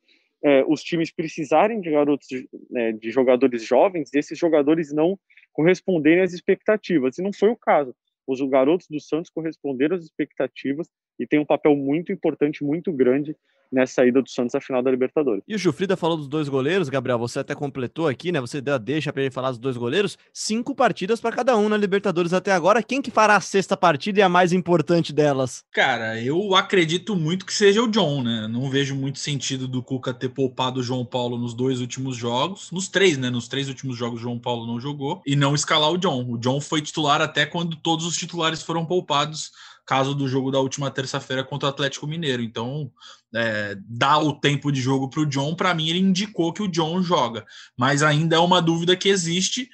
[0.45, 5.19] é, os times precisarem de garotos, de jogadores jovens, e esses jogadores não
[5.53, 7.95] corresponderem às expectativas, e não foi o caso.
[8.33, 13.37] Os garotos do Santos corresponderam às expectativas e tem um papel muito importante, muito grande
[13.73, 15.43] nessa ida do Santos à final da Libertadores.
[15.49, 18.41] E o Gilfrida falou dos dois goleiros, Gabriel, você até completou aqui, né?
[18.41, 21.69] Você deu a deixa para ele falar dos dois goleiros, cinco partidas para cada um
[21.69, 22.83] na Libertadores até agora.
[22.83, 25.65] Quem que fará a sexta partida e a mais importante delas?
[25.73, 28.47] Cara, eu acredito muito que seja o John, né?
[28.47, 32.71] Não vejo muito sentido do Cuca ter poupado o João Paulo nos dois últimos jogos,
[32.71, 33.31] nos três, né?
[33.31, 36.31] Nos três últimos jogos o João Paulo não jogou e não escalar o John.
[36.31, 39.51] O John foi titular até quando todos os titulares foram poupados
[39.87, 42.43] caso do jogo da última terça-feira contra o Atlético Mineiro.
[42.43, 42.91] Então,
[43.35, 46.69] é, dá o tempo de jogo para o John, para mim ele indicou que o
[46.69, 47.45] John joga,
[47.77, 49.69] mas ainda é uma dúvida que existe.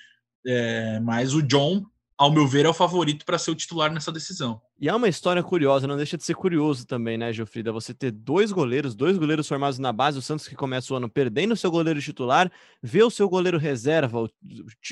[0.46, 1.84] É, mas o John,
[2.16, 4.60] ao meu ver, é o favorito para ser o titular nessa decisão.
[4.80, 7.72] E é uma história curiosa, não deixa de ser curioso também, né, Gilfrida?
[7.72, 11.08] Você ter dois goleiros, dois goleiros formados na base, o Santos que começa o ano
[11.08, 12.48] perdendo o seu goleiro titular,
[12.80, 14.30] vê o seu goleiro reserva, o,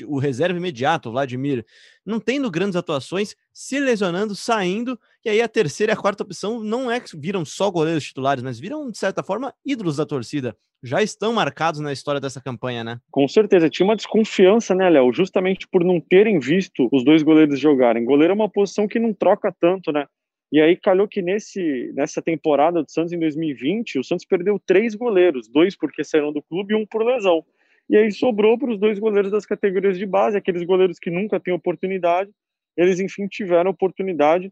[0.07, 1.65] o reserva imediato, o Vladimir,
[2.05, 6.61] não tendo grandes atuações, se lesionando, saindo, e aí a terceira e a quarta opção
[6.61, 10.53] não é que viram só goleiros titulares, mas viram, de certa forma, ídolos da torcida.
[10.83, 12.99] Já estão marcados na história dessa campanha, né?
[13.09, 13.69] Com certeza.
[13.69, 15.11] Tinha uma desconfiança, né, Léo?
[15.11, 18.05] Justamente por não terem visto os dois goleiros jogarem.
[18.05, 20.05] Goleiro é uma posição que não troca tanto tanto, né?
[20.51, 24.95] E aí calhou que nesse, nessa temporada do Santos em 2020, o Santos perdeu três
[24.95, 27.45] goleiros, dois porque saíram do clube e um por lesão.
[27.89, 31.39] E aí sobrou para os dois goleiros das categorias de base, aqueles goleiros que nunca
[31.39, 32.31] têm oportunidade,
[32.75, 34.51] eles enfim tiveram oportunidade.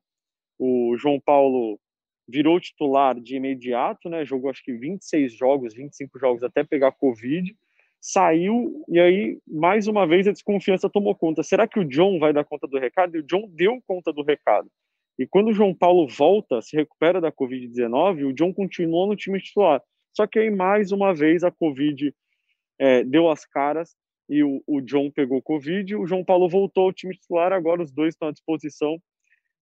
[0.59, 1.79] O João Paulo
[2.27, 4.25] virou titular de imediato, né?
[4.25, 7.55] Jogou acho que 26 jogos, 25 jogos até pegar Covid.
[8.01, 11.43] Saiu e aí, mais uma vez, a desconfiança tomou conta.
[11.43, 13.15] Será que o John vai dar conta do recado?
[13.15, 14.69] E o John deu conta do recado.
[15.17, 19.39] E quando o João Paulo volta, se recupera da Covid-19, o John continuou no time
[19.39, 19.81] titular.
[20.13, 22.13] Só que aí, mais uma vez, a Covid
[22.79, 23.95] é, deu as caras
[24.29, 25.95] e o, o John pegou Covid.
[25.95, 28.97] O João Paulo voltou ao time titular, agora os dois estão à disposição.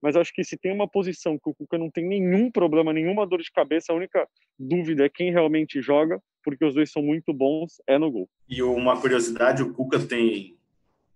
[0.01, 3.25] Mas acho que se tem uma posição que o Cuca não tem nenhum problema, nenhuma
[3.25, 4.27] dor de cabeça, a única
[4.59, 8.29] dúvida é quem realmente joga, porque os dois são muito bons, é no gol.
[8.49, 10.57] E uma curiosidade, o Cuca tem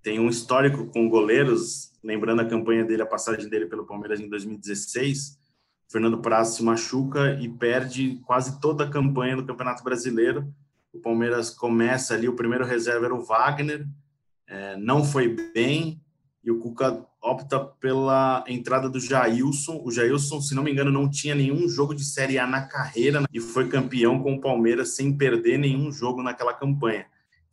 [0.08, 4.30] tem um histórico com goleiros, lembrando a campanha dele, a passagem dele pelo Palmeiras em
[4.30, 5.38] 2016.
[5.92, 10.48] Fernando Praz se machuca e perde quase toda a campanha do Campeonato Brasileiro.
[10.94, 13.86] O Palmeiras começa ali, o primeiro reserva era o Wagner,
[14.48, 16.02] é, não foi bem,
[16.42, 19.82] e o Cuca opta pela entrada do Jailson.
[19.84, 23.26] O Jailson, se não me engano, não tinha nenhum jogo de Série A na carreira
[23.34, 27.08] e foi campeão com o Palmeiras sem perder nenhum jogo naquela campanha.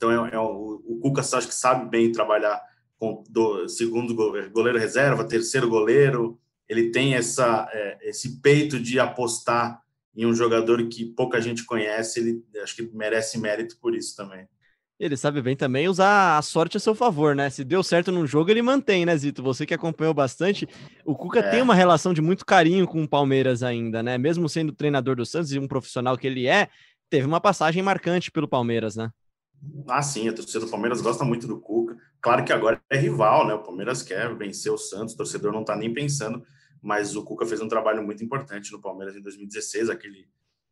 [0.04, 2.60] Então, é, é o, o Cuca acho que sabe bem trabalhar
[2.98, 6.38] com do, segundo goleiro reserva, terceiro goleiro.
[6.68, 9.80] Ele tem essa, é, esse peito de apostar
[10.16, 12.20] em um jogador que pouca gente conhece.
[12.20, 14.46] Ele acho que merece mérito por isso também.
[14.98, 17.50] Ele sabe bem também usar a sorte a seu favor, né?
[17.50, 19.42] Se deu certo num jogo, ele mantém, né, Zito?
[19.42, 20.68] Você que acompanhou bastante,
[21.04, 21.50] o Cuca é.
[21.50, 24.16] tem uma relação de muito carinho com o Palmeiras ainda, né?
[24.16, 26.68] Mesmo sendo treinador do Santos e um profissional que ele é,
[27.10, 29.10] teve uma passagem marcante pelo Palmeiras, né?
[29.88, 31.96] Ah, sim, a torcida do Palmeiras gosta muito do Cuca.
[32.20, 33.54] Claro que agora é rival, né?
[33.54, 36.42] O Palmeiras quer vencer o Santos, o torcedor não está nem pensando,
[36.82, 40.26] mas o Cuca fez um trabalho muito importante no Palmeiras em 2016, aquele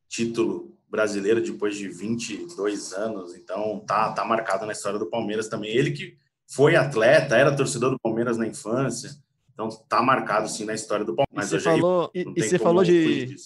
[0.09, 3.35] título brasileiro depois de 22 anos.
[3.35, 5.71] Então, tá, tá marcado na história do Palmeiras também.
[5.71, 9.11] Ele que foi atleta, era torcedor do Palmeiras na infância.
[9.55, 11.51] Então, tá marcado sim na história do Palmeiras.
[11.51, 13.37] E você falou, e, e você falou de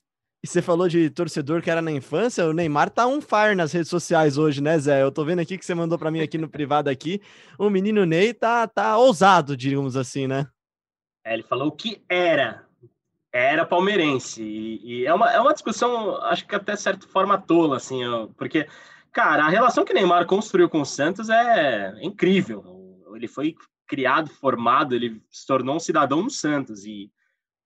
[0.42, 3.72] e você falou de torcedor que era na infância, o Neymar tá um fire nas
[3.72, 5.02] redes sociais hoje, né, Zé?
[5.02, 7.20] Eu tô vendo aqui que você mandou para mim aqui no privado aqui.
[7.58, 10.46] O menino Ney tá, tá ousado, digamos assim, né?
[11.24, 12.64] É, ele falou que era,
[13.32, 14.42] era palmeirense.
[14.42, 18.02] E, e, é, uma, é uma discussão, acho que até certa forma tola, assim,
[18.36, 18.68] porque,
[19.12, 23.02] cara, a relação que Neymar construiu com o Santos é incrível.
[23.14, 23.56] Ele foi
[23.88, 27.10] criado, formado, ele se tornou um cidadão no Santos e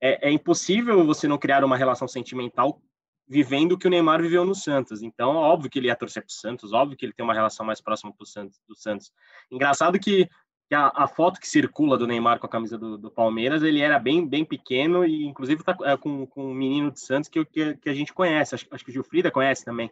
[0.01, 2.81] é, é, impossível você não criar uma relação sentimental
[3.29, 5.03] vivendo o que o Neymar viveu no Santos.
[5.03, 7.65] Então, óbvio que ele ia torcer para o Santos, óbvio que ele tem uma relação
[7.65, 9.13] mais próxima pro Santos, do Santos.
[9.51, 10.29] Engraçado que
[10.71, 13.81] que a, a, foto que circula do Neymar com a camisa do, do, Palmeiras, ele
[13.81, 17.45] era bem, bem pequeno e inclusive tá é, com, com um menino de Santos que,
[17.45, 19.91] que, que a gente conhece, acho, acho que o Gilfrida conhece também.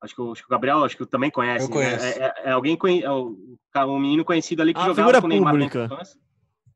[0.00, 1.66] Acho que, o, acho que o Gabriel, acho que também conhece.
[1.66, 2.04] Eu conheço.
[2.04, 2.12] Né?
[2.12, 5.52] É, é, é, alguém, é um, menino conhecido ali que a jogava com o Neymar.
[5.52, 5.88] Pública.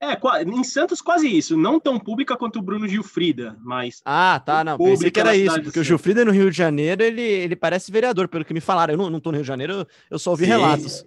[0.00, 4.02] É, em Santos quase isso, não tão pública quanto o Bruno Gilfrida, mas...
[4.04, 7.22] Ah, tá, não, pensei que era isso, porque o Gilfrida no Rio de Janeiro, ele,
[7.22, 9.86] ele parece vereador, pelo que me falaram, eu não, não tô no Rio de Janeiro,
[10.10, 11.06] eu só ouvi Sim, relatos.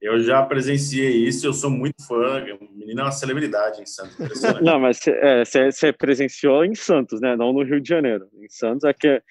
[0.00, 4.42] Eu já presenciei isso, eu sou muito fã, o menino é uma celebridade em Santos.
[4.60, 8.84] não, mas você é, presenciou em Santos, né, não no Rio de Janeiro, em Santos
[8.84, 9.22] é que...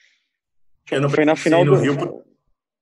[0.91, 1.75] Eu não foi na final do...
[1.75, 2.23] Rio,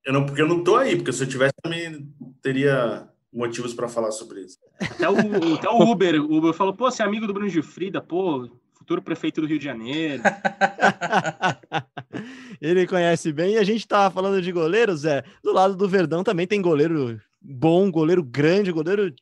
[0.06, 2.10] eu não, porque eu não tô aí, porque se eu tivesse também
[2.42, 4.58] teria motivos para falar sobre isso.
[4.80, 8.02] Até o, até o Uber, o Uber falou, pô, você é amigo do Bruno Gilfrida,
[8.02, 10.22] pô, futuro prefeito do Rio de Janeiro.
[12.62, 13.54] Ele conhece bem.
[13.54, 15.24] E a gente tava falando de goleiros, Zé.
[15.44, 19.14] Do lado do Verdão também tem goleiro bom, goleiro grande, goleiro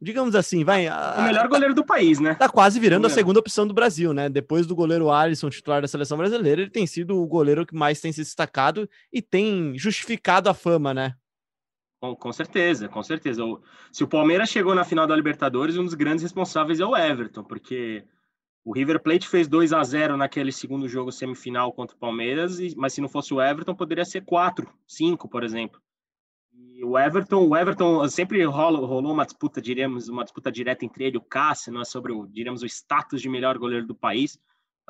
[0.00, 0.88] digamos assim, vai.
[0.88, 2.34] O melhor goleiro do país, né?
[2.34, 4.28] Tá quase virando a segunda opção do Brasil, né?
[4.28, 8.00] Depois do goleiro Alisson, titular da seleção brasileira, ele tem sido o goleiro que mais
[8.00, 11.14] tem se destacado e tem justificado a fama, né?
[12.00, 13.44] Com, com certeza, com certeza.
[13.44, 13.60] O,
[13.92, 17.44] se o Palmeiras chegou na final da Libertadores, um dos grandes responsáveis é o Everton,
[17.44, 18.04] porque
[18.64, 22.94] o River Plate fez 2 a 0 naquele segundo jogo semifinal contra o Palmeiras, mas
[22.94, 25.80] se não fosse o Everton, poderia ser 4, 5, por exemplo.
[26.52, 31.04] E o Everton, o Everton sempre rolou, rolou uma disputa, diríamos, uma disputa direta entre
[31.04, 33.94] ele e o Cássio, não é sobre o, diríamos, o status de melhor goleiro do
[33.94, 34.38] país.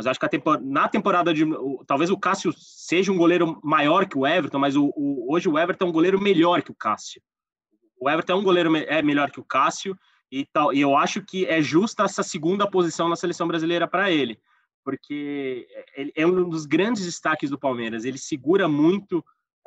[0.01, 0.27] Mas acho que
[0.63, 1.45] na temporada de.
[1.45, 5.47] O, talvez o Cássio seja um goleiro maior que o Everton, mas o, o, hoje
[5.47, 7.21] o Everton é um goleiro melhor que o Cássio.
[8.01, 9.95] O Everton é um goleiro é melhor que o Cássio,
[10.33, 14.11] e, tal, e eu acho que é justa essa segunda posição na seleção brasileira para
[14.11, 14.41] ele,
[14.83, 18.07] porque ele é um dos grandes destaques do Palmeiras.
[18.07, 19.23] Ele segura muito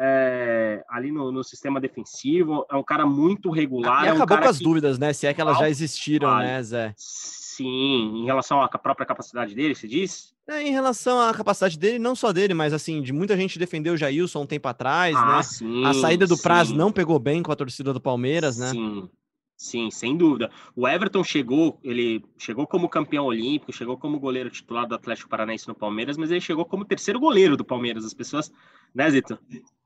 [0.05, 4.03] é, ali no, no, sistema defensivo, é um cara muito regular.
[4.03, 4.63] E é um acabou com as que...
[4.65, 5.13] dúvidas, né?
[5.13, 6.93] Se é que elas já existiram, né, Zé?
[6.97, 10.33] Sim, em relação à própria capacidade dele, você diz?
[10.45, 13.93] É, em relação à capacidade dele, não só dele, mas assim, de muita gente defendeu
[13.93, 15.43] o Jailson um tempo atrás, ah, né?
[15.43, 16.43] Sim, a saída do sim.
[16.43, 18.71] prazo não pegou bem com a torcida do Palmeiras, né?
[18.71, 19.09] Sim,
[19.55, 20.51] sim, sem dúvida.
[20.75, 25.65] O Everton chegou, ele chegou como campeão olímpico, chegou como goleiro titular do Atlético Paranaense
[25.65, 28.03] no Palmeiras, mas ele chegou como terceiro goleiro do Palmeiras.
[28.03, 28.51] As pessoas,
[28.93, 29.39] né, Zito?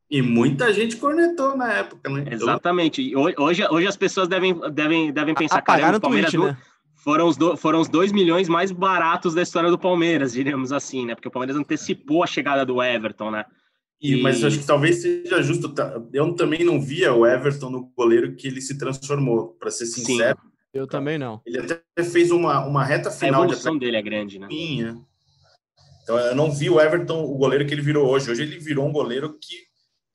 [0.09, 2.25] E muita gente cornetou na época, né?
[2.31, 3.01] Exatamente.
[3.01, 6.57] E hoje, hoje as pessoas devem, devem, devem pensar, cara, o Palmeiras tweet, né?
[7.07, 11.05] foram os, do, foram os 2 milhões mais baratos da história do Palmeiras, diríamos assim,
[11.05, 11.15] né?
[11.15, 13.45] Porque o Palmeiras antecipou a chegada do Everton, né?
[14.01, 14.21] E...
[14.21, 15.73] Mas acho que talvez seja justo.
[16.13, 20.37] Eu também não via o Everton no goleiro que ele se transformou, para ser sincero.
[20.41, 21.41] Sim, eu também não.
[21.45, 23.41] Ele até fez uma, uma reta final.
[23.41, 24.47] A evolução de dele é grande, né?
[26.03, 28.31] Então eu não vi o Everton, o goleiro que ele virou hoje.
[28.31, 29.66] Hoje ele virou um goleiro que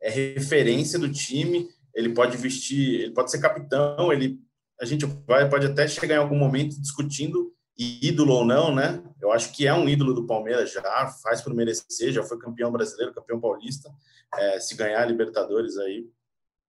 [0.03, 1.69] é referência do time.
[1.95, 4.39] Ele pode vestir, ele pode ser capitão, ele
[4.81, 9.03] a gente vai, pode até chegar em algum momento discutindo ídolo ou não, né?
[9.21, 10.83] Eu acho que é um ídolo do Palmeiras já,
[11.23, 13.89] faz por merecer, já foi campeão brasileiro, campeão paulista.
[14.35, 16.05] É, se ganhar a Libertadores aí,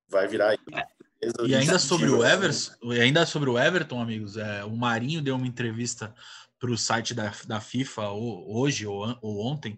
[0.08, 0.56] vai virar.
[1.46, 5.36] E ainda sobre o Everton, e ainda sobre o Everton, amigos, é, o Marinho deu
[5.36, 6.14] uma entrevista
[6.60, 9.78] para o site da, da FIFA hoje ou, ou ontem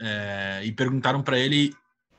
[0.00, 1.74] é, e perguntaram para ele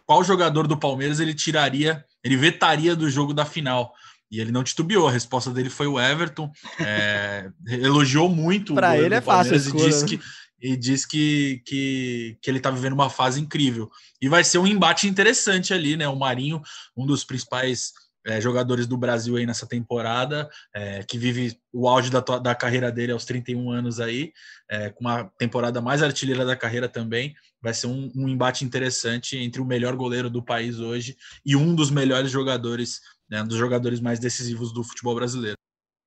[0.05, 3.93] qual jogador do Palmeiras ele tiraria, ele vetaria do jogo da final.
[4.31, 6.51] E ele não titubeou, a resposta dele foi o Everton.
[6.79, 10.09] É, elogiou muito Para ele é fácil e disse né?
[10.09, 10.19] que
[10.61, 13.89] e diz que, que, que ele está vivendo uma fase incrível.
[14.19, 16.07] E vai ser um embate interessante ali, né?
[16.07, 16.61] O Marinho,
[16.97, 17.91] um dos principais
[18.25, 22.91] é, jogadores do Brasil aí nessa temporada, é, que vive o auge da, da carreira
[22.91, 24.31] dele aos 31 anos aí,
[24.69, 27.35] é, com uma temporada mais artilheira da carreira também.
[27.65, 31.73] Vai ser um, um embate interessante entre o melhor goleiro do país hoje e um
[31.73, 35.57] dos melhores jogadores né, dos jogadores mais decisivos do futebol brasileiro.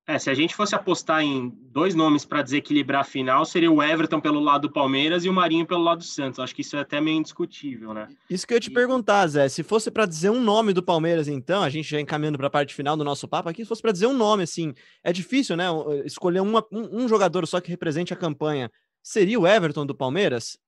[0.06, 3.82] É, se a gente fosse apostar em dois nomes para desequilibrar a final, seria o
[3.82, 6.38] Everton pelo lado do Palmeiras e o Marinho pelo lado do Santos.
[6.38, 8.06] Acho que isso é até meio indiscutível, né?
[8.30, 8.72] Isso que eu ia te e...
[8.72, 9.48] perguntar, Zé.
[9.48, 12.50] Se fosse para dizer um nome do Palmeiras, então, a gente já encaminhando para a
[12.50, 15.56] parte final do nosso papo aqui, se fosse para dizer um nome, assim, é difícil,
[15.56, 15.66] né?
[16.04, 18.70] Escolher uma, um, um jogador só que represente a campanha.
[19.02, 20.58] Seria o Everton do Palmeiras?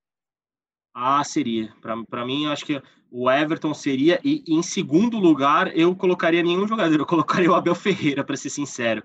[0.94, 1.72] Ah, seria.
[1.81, 4.20] Para mim, acho que o Everton seria.
[4.24, 6.98] E em segundo lugar, eu colocaria nenhum jogador.
[6.98, 9.03] Eu colocaria o Abel Ferreira, para ser sincero.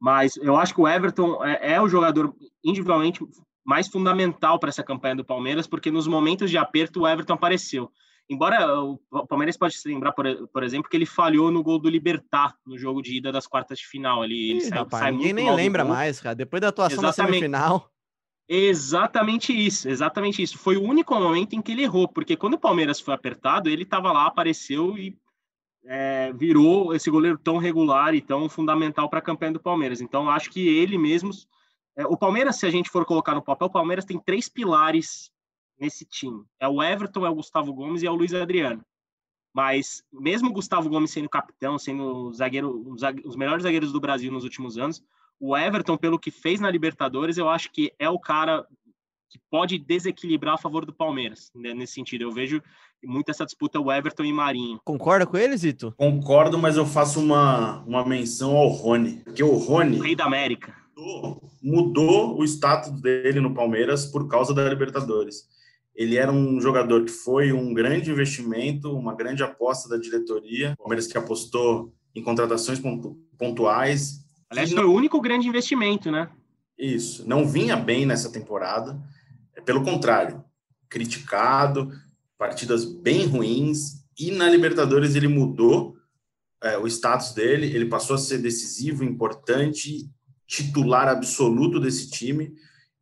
[0.00, 3.20] Mas eu acho que o Everton é, é o jogador individualmente
[3.64, 7.90] mais fundamental para essa campanha do Palmeiras, porque nos momentos de aperto o Everton apareceu.
[8.28, 11.90] Embora o Palmeiras pode se lembrar, por, por exemplo, que ele falhou no gol do
[11.90, 14.24] Libertar no jogo de ida das quartas de final.
[14.24, 16.34] Ele Ih, sai, rapaz, sai ninguém nem lembra mais, cara.
[16.34, 17.18] Depois da atuação Exatamente.
[17.18, 17.93] na semifinal.
[18.48, 20.58] Exatamente isso, exatamente isso.
[20.58, 23.84] Foi o único momento em que ele errou, porque quando o Palmeiras foi apertado, ele
[23.84, 25.16] estava lá, apareceu e
[25.86, 30.00] é, virou esse goleiro tão regular e tão fundamental para a campanha do Palmeiras.
[30.00, 31.30] Então, acho que ele mesmo.
[31.96, 35.30] É, o Palmeiras, se a gente for colocar no papel, o Palmeiras tem três pilares
[35.78, 38.84] nesse time: é o Everton, é o Gustavo Gomes e é o Luiz Adriano.
[39.54, 42.84] Mas, mesmo o Gustavo Gomes sendo capitão, sendo zagueiro,
[43.24, 45.02] os melhores zagueiros do Brasil nos últimos anos,
[45.46, 48.66] o Everton, pelo que fez na Libertadores, eu acho que é o cara
[49.28, 52.22] que pode desequilibrar a favor do Palmeiras, né, nesse sentido.
[52.22, 52.62] Eu vejo
[53.04, 54.80] muito essa disputa o Everton e Marinho.
[54.82, 55.92] Concorda com ele, Zito?
[55.98, 59.98] Concordo, mas eu faço uma, uma menção ao Rony, porque o Rony...
[59.98, 60.74] O rei da América.
[60.96, 65.46] Mudou, mudou o status dele no Palmeiras por causa da Libertadores.
[65.94, 70.72] Ele era um jogador que foi um grande investimento, uma grande aposta da diretoria.
[70.72, 72.80] O Palmeiras que apostou em contratações
[73.36, 74.23] pontuais.
[74.54, 76.28] Aliás, foi o único grande investimento, né?
[76.78, 77.26] Isso.
[77.26, 78.98] Não vinha bem nessa temporada
[79.64, 80.44] pelo contrário,
[80.88, 81.90] criticado,
[82.38, 85.96] partidas bem ruins, e na Libertadores ele mudou
[86.62, 90.08] é, o status dele, ele passou a ser decisivo, importante,
[90.46, 92.54] titular absoluto desse time.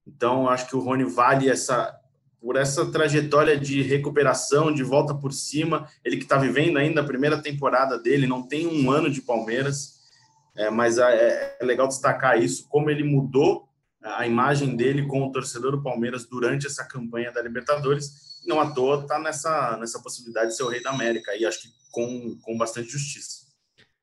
[0.06, 1.98] Então, acho que o Rony vale essa
[2.40, 7.04] por essa trajetória de recuperação, de volta por cima, ele que está vivendo ainda a
[7.04, 10.00] primeira temporada dele, não tem um ano de Palmeiras,
[10.54, 13.68] é, mas é, é legal destacar isso, como ele mudou
[14.02, 18.40] a imagem dele com o torcedor do Palmeiras durante essa campanha da Libertadores.
[18.44, 21.62] Não à toa está nessa, nessa possibilidade de ser o rei da América, e acho
[21.62, 23.42] que com, com bastante justiça.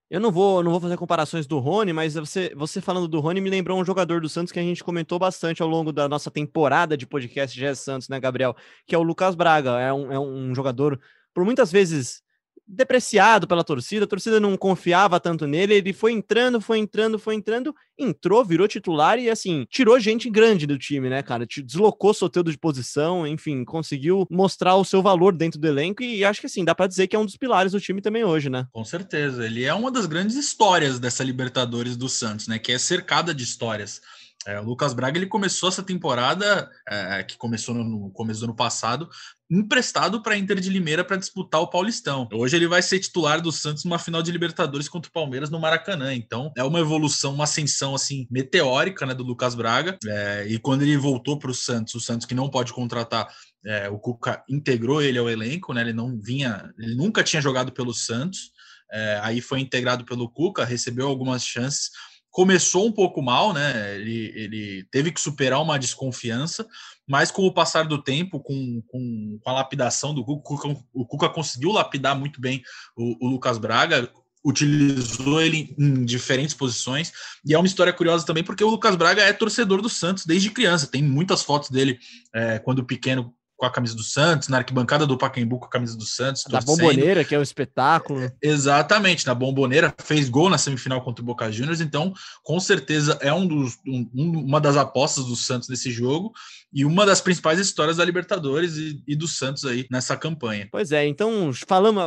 [0.09, 3.41] Eu não vou, não vou fazer comparações do Rony, mas você, você falando do Rony
[3.41, 6.31] me lembrou um jogador do Santos que a gente comentou bastante ao longo da nossa
[6.31, 8.55] temporada de podcast GS Santos, né, Gabriel?
[8.87, 9.79] Que é o Lucas Braga.
[9.79, 10.99] É um, é um jogador,
[11.31, 12.23] por muitas vezes,
[12.69, 17.33] depreciado pela torcida, a torcida não confiava tanto nele, ele foi entrando, foi entrando, foi
[17.33, 21.47] entrando, entrou, virou titular e assim, tirou gente grande do time, né, cara?
[21.47, 26.39] Deslocou Soteudo de posição, enfim, conseguiu mostrar o seu valor dentro do elenco e acho
[26.39, 28.67] que assim, dá para dizer que é um dos pilares do time também hoje, né?
[28.71, 32.77] Com certeza, ele é uma das grandes histórias dessa Libertadores do Santos, né, que é
[32.77, 33.99] cercada de histórias.
[34.47, 38.45] É, o Lucas Braga ele começou essa temporada, é, que começou no, no, começo do
[38.45, 39.09] ano passado,
[39.51, 42.27] emprestado para a Inter de Limeira para disputar o Paulistão.
[42.31, 45.59] Hoje ele vai ser titular do Santos numa final de Libertadores contra o Palmeiras no
[45.59, 46.13] Maracanã.
[46.13, 49.97] Então é uma evolução, uma ascensão assim meteórica né, do Lucas Braga.
[50.07, 53.27] É, e quando ele voltou para o Santos, o Santos que não pode contratar
[53.65, 55.81] é, o Cuca integrou ele ao elenco, né?
[55.81, 58.51] Ele não vinha, ele nunca tinha jogado pelo Santos.
[58.91, 61.91] É, aí foi integrado pelo Cuca, recebeu algumas chances,
[62.31, 63.95] começou um pouco mal, né?
[63.95, 66.67] Ele, ele teve que superar uma desconfiança,
[67.07, 71.29] mas com o passar do tempo, com, com, com a lapidação do Cuca, o Cuca
[71.29, 72.61] conseguiu lapidar muito bem
[72.95, 74.11] o, o, Lucas Braga,
[74.45, 77.11] utilizou ele em diferentes posições,
[77.45, 80.51] e é uma história curiosa também, porque o Lucas Braga é torcedor do Santos desde
[80.51, 81.97] criança, tem muitas fotos dele
[82.33, 85.97] é, quando pequeno com a camisa do Santos, na arquibancada do Pacaembu com a camisa
[85.97, 86.45] do Santos.
[86.49, 88.23] Da Bomboneira, que é um espetáculo.
[88.23, 93.19] É, exatamente, na Bomboneira, fez gol na semifinal contra o Boca Juniors, então com certeza
[93.21, 96.31] é um dos, um, uma das apostas do Santos nesse jogo
[96.73, 100.67] e uma das principais histórias da Libertadores e, e do Santos aí nessa campanha.
[100.71, 102.03] Pois é, então falamos,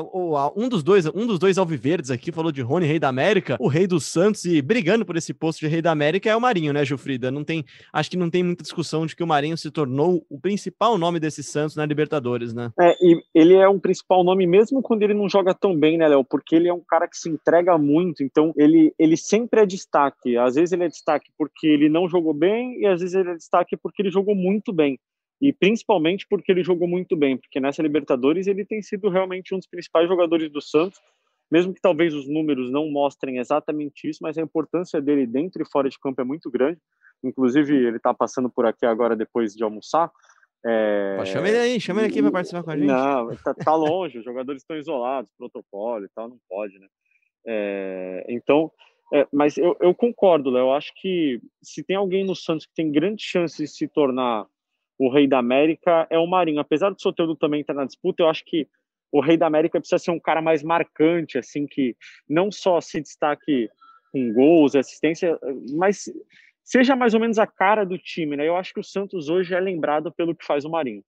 [0.57, 3.69] um dos dois, um dos dois alviverdes aqui falou de Rony, rei da América, o
[3.69, 6.73] rei do Santos e brigando por esse posto de rei da América é o Marinho,
[6.73, 7.31] né, Gilfrida?
[7.31, 10.41] Não tem, acho que não tem muita discussão de que o Marinho se tornou o
[10.41, 12.71] principal nome desse Santos na Libertadores, né?
[12.79, 16.09] É, e ele é um principal nome mesmo quando ele não joga tão bem, né,
[16.09, 16.25] Léo?
[16.25, 20.37] Porque ele é um cara que se entrega muito, então ele, ele sempre é destaque.
[20.37, 23.35] Às vezes ele é destaque porque ele não jogou bem e às vezes ele é
[23.35, 24.99] destaque porque ele jogou muito bem.
[25.41, 29.59] E principalmente porque ele jogou muito bem, porque nessa Libertadores ele tem sido realmente um
[29.59, 31.01] dos principais jogadores do Santos,
[31.51, 35.69] mesmo que talvez os números não mostrem exatamente isso, mas a importância dele dentro e
[35.69, 36.79] fora de campo é muito grande.
[37.25, 40.11] Inclusive, ele está passando por aqui agora depois de almoçar.
[40.65, 41.17] É...
[41.19, 42.87] Pô, chama ele aí, chama ele aqui para participar com a gente.
[42.87, 46.87] Não, tá, tá longe, os jogadores estão isolados, protocolo e tal, não pode, né?
[47.45, 48.71] É, então,
[49.13, 50.63] é, mas eu, eu concordo, Léo.
[50.63, 54.47] Eu acho que se tem alguém no Santos que tem grande chance de se tornar
[54.99, 56.61] o Rei da América, é o Marinho.
[56.61, 58.67] Apesar do Soteldo também estar na disputa, eu acho que
[59.13, 61.95] o Rei da América precisa ser um cara mais marcante, assim, que
[62.27, 63.69] não só se destaque
[64.11, 65.39] com gols, assistência,
[65.75, 66.05] mas
[66.65, 68.49] seja mais ou menos a cara do time, né?
[68.49, 71.05] Eu acho que o Santos hoje é lembrado pelo que faz o Marinho.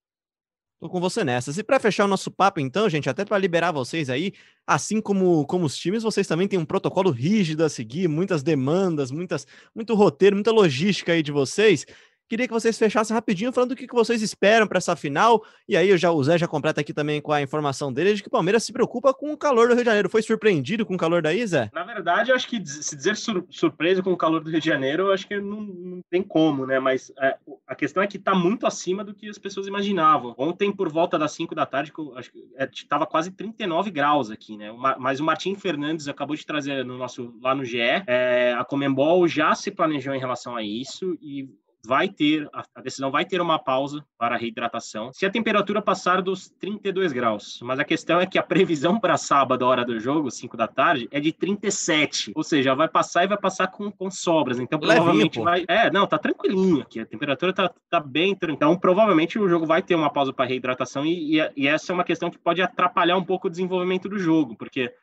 [0.79, 1.57] Tô com você nessas.
[1.57, 4.33] E para fechar o nosso papo, então, gente, até para liberar vocês aí,
[4.67, 9.09] assim como, como os times, vocês também têm um protocolo rígido a seguir, muitas demandas,
[9.09, 11.85] muitas, muito roteiro, muita logística aí de vocês.
[12.27, 15.43] Queria que vocês fechassem rapidinho falando o que vocês esperam para essa final.
[15.67, 18.27] E aí, já, o Zé já completa aqui também com a informação dele de que
[18.27, 20.09] o Palmeiras se preocupa com o calor do Rio de Janeiro.
[20.09, 21.69] Foi surpreendido com o calor daí, Zé?
[21.71, 24.65] Na verdade, eu acho que se dizer sur surpreso com o calor do Rio de
[24.65, 26.79] Janeiro, eu acho que não, não tem como, né?
[26.79, 30.33] Mas é, a questão é que está muito acima do que as pessoas imaginavam.
[30.37, 34.57] Ontem, por volta das 5 da tarde, acho que estava é, quase 39 graus aqui,
[34.57, 34.73] né?
[34.97, 37.77] Mas o Martim Fernandes acabou de trazer no nosso lá no GE.
[38.07, 41.49] É, a Comembol já se planejou em relação a isso e
[41.85, 46.21] vai ter, a decisão vai ter uma pausa para a reidratação se a temperatura passar
[46.21, 47.59] dos 32 graus.
[47.61, 50.67] Mas a questão é que a previsão para sábado, a hora do jogo, 5 da
[50.67, 52.31] tarde, é de 37.
[52.35, 54.59] Ou seja, vai passar e vai passar com, com sobras.
[54.59, 55.65] Então, provavelmente Levinho, vai.
[55.67, 56.99] É, não, tá tranquilinho aqui.
[56.99, 58.37] A temperatura tá, tá bem.
[58.49, 61.93] Então, provavelmente o jogo vai ter uma pausa para reidratação e, e, e essa é
[61.93, 64.93] uma questão que pode atrapalhar um pouco o desenvolvimento do jogo, porque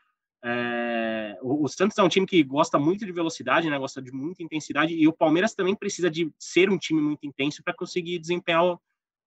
[0.44, 3.78] é, o, o, Santos é um time que gosta muito de velocidade, né?
[3.78, 7.62] Gosta de muita intensidade e o Palmeiras também precisa de ser um time muito intenso
[7.62, 8.80] para conseguir desempenhar o,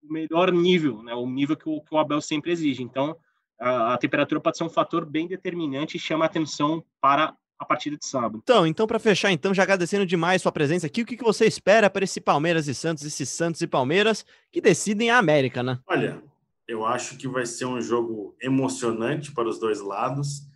[0.03, 1.13] o, melhor nível, né?
[1.13, 2.83] O nível que o, que o Abel sempre exige.
[2.83, 3.15] Então,
[3.59, 7.95] a, a, temperatura pode ser um fator bem determinante e chama atenção para a partida
[7.95, 8.41] de sábado.
[8.43, 11.45] Então, então para fechar, então já agradecendo demais sua presença aqui, o que, que você
[11.45, 15.79] espera para esse Palmeiras e Santos, esses Santos e Palmeiras que decidem a América, né?
[15.87, 16.21] Olha,
[16.67, 20.53] eu acho que vai ser um jogo emocionante para os dois lados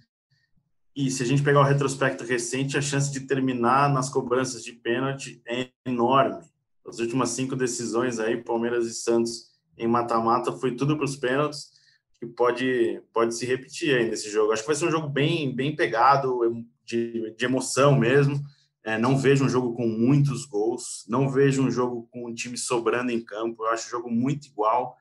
[1.00, 4.74] e se a gente pegar o retrospecto recente, a chance de terminar nas cobranças de
[4.74, 6.44] pênalti é enorme.
[6.86, 11.72] As últimas cinco decisões aí, Palmeiras e Santos em mata-mata, foi tudo para os pênaltis,
[12.20, 14.52] que pode, pode se repetir aí nesse jogo.
[14.52, 16.42] Acho que vai ser um jogo bem, bem pegado,
[16.84, 18.38] de, de emoção mesmo.
[18.84, 22.58] É, não vejo um jogo com muitos gols, não vejo um jogo com um time
[22.58, 23.64] sobrando em campo.
[23.64, 24.98] Eu acho o jogo muito igual.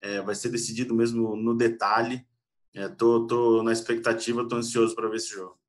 [0.00, 2.24] É, vai ser decidido mesmo no detalhe.
[2.74, 5.59] É, tô, tô na expectativa, tô ansioso para ver esse jogo.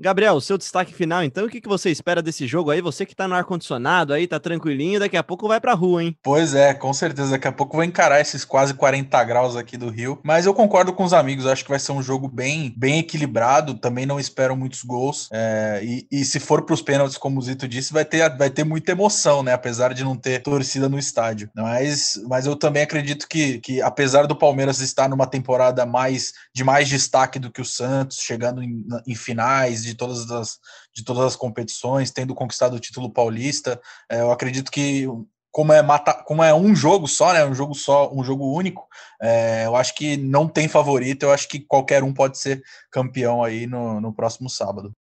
[0.00, 2.80] Gabriel, seu destaque final, então, o que, que você espera desse jogo aí?
[2.80, 6.16] Você que tá no ar-condicionado aí, tá tranquilinho, daqui a pouco vai pra rua, hein?
[6.20, 9.88] Pois é, com certeza, daqui a pouco vou encarar esses quase 40 graus aqui do
[9.88, 12.98] Rio, mas eu concordo com os amigos, acho que vai ser um jogo bem, bem
[12.98, 17.42] equilibrado, também não espero muitos gols, é, e, e, se for pros pênaltis, como o
[17.42, 20.98] Zito disse, vai ter, vai ter muita emoção, né, apesar de não ter torcida no
[20.98, 26.32] estádio, mas, mas eu também acredito que, que apesar do Palmeiras estar numa temporada mais
[26.52, 30.58] de mais destaque do que o Santos, chegando em, em finais, de todas as,
[30.94, 33.80] de todas as competições, tendo conquistado o título paulista.
[34.10, 35.06] É, eu acredito que
[35.54, 37.44] como é, mata, como é um jogo só, né?
[37.46, 38.88] Um jogo só, um jogo único.
[39.22, 41.22] É, eu acho que não tem favorito.
[41.22, 42.60] Eu acho que qualquer um pode ser
[42.90, 44.92] campeão aí no, no próximo sábado.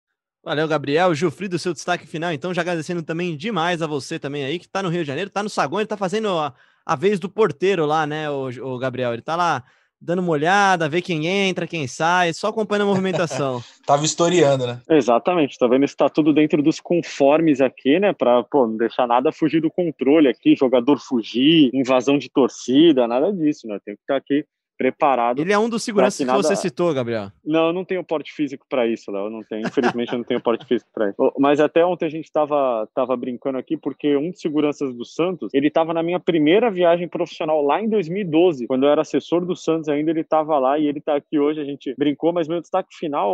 [0.44, 1.14] Valeu, Gabriel.
[1.14, 2.32] Gilfrido, seu destaque final.
[2.32, 5.30] Então, já agradecendo também demais a você também aí, que tá no Rio de Janeiro,
[5.30, 6.52] tá no saguão, ele tá fazendo a,
[6.84, 9.14] a vez do porteiro lá, né, o, o Gabriel?
[9.14, 9.64] Ele tá lá
[10.02, 13.62] dando uma olhada, ver quem entra, quem sai, só acompanhando a movimentação.
[13.86, 14.80] Tava historiando, né?
[14.90, 15.84] Exatamente, tá vendo?
[15.84, 18.12] Está tudo dentro dos conformes aqui, né?
[18.12, 23.32] Pra pô, não deixar nada fugir do controle aqui, jogador fugir, invasão de torcida, nada
[23.32, 23.78] disso, né?
[23.84, 24.44] Tem que estar aqui
[24.82, 25.40] preparado.
[25.40, 26.42] Ele é um dos seguranças que, nada...
[26.42, 27.30] você citou, Gabriel.
[27.44, 29.30] Não, eu não tenho porte físico para isso, Léo.
[29.30, 29.64] Não tenho.
[29.64, 31.32] Infelizmente, eu não tenho porte físico para isso.
[31.38, 35.54] Mas até ontem a gente estava tava brincando aqui porque um dos seguranças do Santos,
[35.54, 39.54] ele estava na minha primeira viagem profissional lá em 2012, quando eu era assessor do
[39.54, 41.60] Santos ainda, ele estava lá e ele está aqui hoje.
[41.60, 43.32] A gente brincou, mas meu destaque final,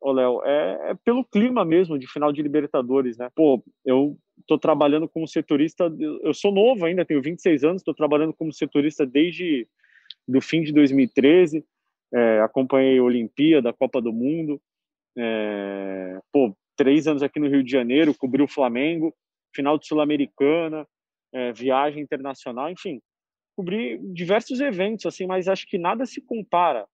[0.00, 3.28] ô Léo, é, é, pelo clima mesmo de final de Libertadores, né?
[3.34, 4.16] Pô, eu
[4.46, 9.04] tô trabalhando como setorista, eu sou novo ainda, tenho 26 anos, estou trabalhando como setorista
[9.04, 9.66] desde
[10.26, 11.64] do fim de 2013,
[12.12, 14.60] é, acompanhei a Olimpíada, a Copa do Mundo,
[15.16, 19.14] é, pô, três anos aqui no Rio de Janeiro, cobri o Flamengo,
[19.54, 20.86] final de Sul-Americana,
[21.32, 23.00] é, viagem internacional, enfim,
[23.56, 26.86] cobri diversos eventos, assim, mas acho que nada se compara,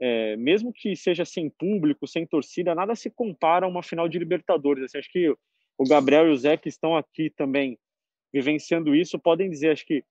[0.00, 4.18] é, mesmo que seja sem público, sem torcida, nada se compara a uma final de
[4.18, 4.84] Libertadores.
[4.84, 5.30] Assim, acho que
[5.78, 7.78] o Gabriel e o Zé que estão aqui também
[8.32, 10.02] vivenciando isso podem dizer, acho que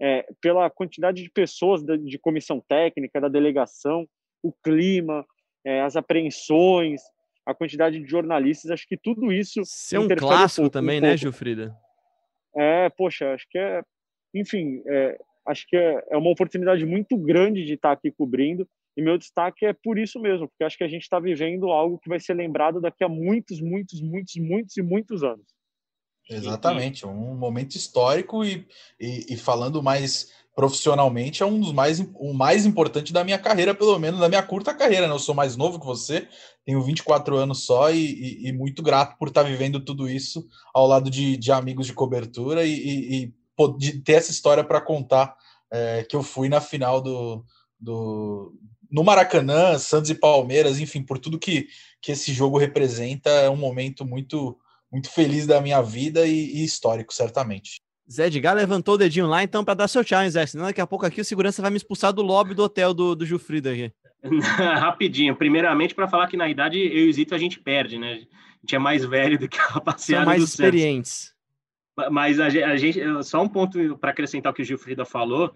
[0.00, 4.08] é, pela quantidade de pessoas da, de comissão técnica, da delegação,
[4.42, 5.26] o clima,
[5.64, 7.02] é, as apreensões,
[7.44, 9.60] a quantidade de jornalistas, acho que tudo isso.
[9.64, 11.76] Ser um clássico um também, um né, Gilfrida?
[12.56, 13.82] É, poxa, acho que é.
[14.34, 18.66] Enfim, é, acho que é, é uma oportunidade muito grande de estar aqui cobrindo.
[18.96, 21.98] E meu destaque é por isso mesmo, porque acho que a gente está vivendo algo
[21.98, 25.46] que vai ser lembrado daqui a muitos, muitos, muitos, muitos e muitos anos.
[26.30, 28.66] Exatamente, um momento histórico e,
[29.00, 33.74] e, e, falando mais profissionalmente, é um dos mais, o mais importante da minha carreira,
[33.74, 35.08] pelo menos da minha curta carreira.
[35.08, 35.14] Né?
[35.14, 36.28] Eu sou mais novo que você,
[36.64, 41.10] tenho 24 anos só e, e muito grato por estar vivendo tudo isso ao lado
[41.10, 43.32] de, de amigos de cobertura e,
[43.78, 45.36] de ter essa história para contar
[45.70, 47.44] é, que eu fui na final do,
[47.78, 48.54] do
[48.90, 51.68] no Maracanã, Santos e Palmeiras, enfim, por tudo que,
[52.02, 54.58] que esse jogo representa, é um momento muito
[54.92, 57.80] muito feliz da minha vida e, e histórico, certamente.
[58.10, 60.44] Zé Edgar levantou o dedinho lá, então, para dar seu tchau, hein, Zé?
[60.44, 63.14] Senão daqui a pouco aqui o segurança vai me expulsar do lobby do hotel do,
[63.14, 63.92] do Gilfrida aqui.
[64.58, 65.36] Rapidinho.
[65.36, 68.14] Primeiramente, para falar que na idade eu e o Zito a gente perde, né?
[68.14, 68.16] A
[68.62, 70.24] gente é mais velho do que a rapaziada.
[70.24, 70.64] São mais do Santos.
[70.64, 71.32] experientes.
[72.10, 75.54] Mas a, ge- a gente, só um ponto para acrescentar o que o Gilfrida falou,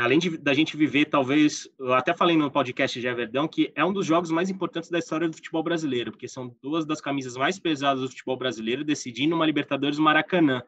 [0.00, 3.84] além de, da gente viver, talvez, eu até falei no podcast de Everdão, que é
[3.84, 7.36] um dos jogos mais importantes da história do futebol brasileiro, porque são duas das camisas
[7.36, 10.62] mais pesadas do futebol brasileiro decidindo uma Libertadores Maracanã.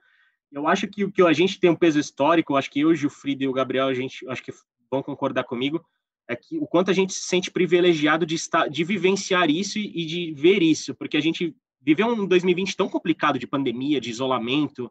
[0.53, 3.43] Eu acho que o que a gente tem um peso histórico, acho que eu, Gilfrida
[3.43, 4.53] e o Gabriel, a gente acho que
[4.89, 5.85] vão concordar comigo,
[6.29, 10.05] é que o quanto a gente se sente privilegiado de estar, de vivenciar isso e,
[10.05, 14.91] de ver isso, porque a gente viveu um 2020 tão complicado de pandemia, de isolamento,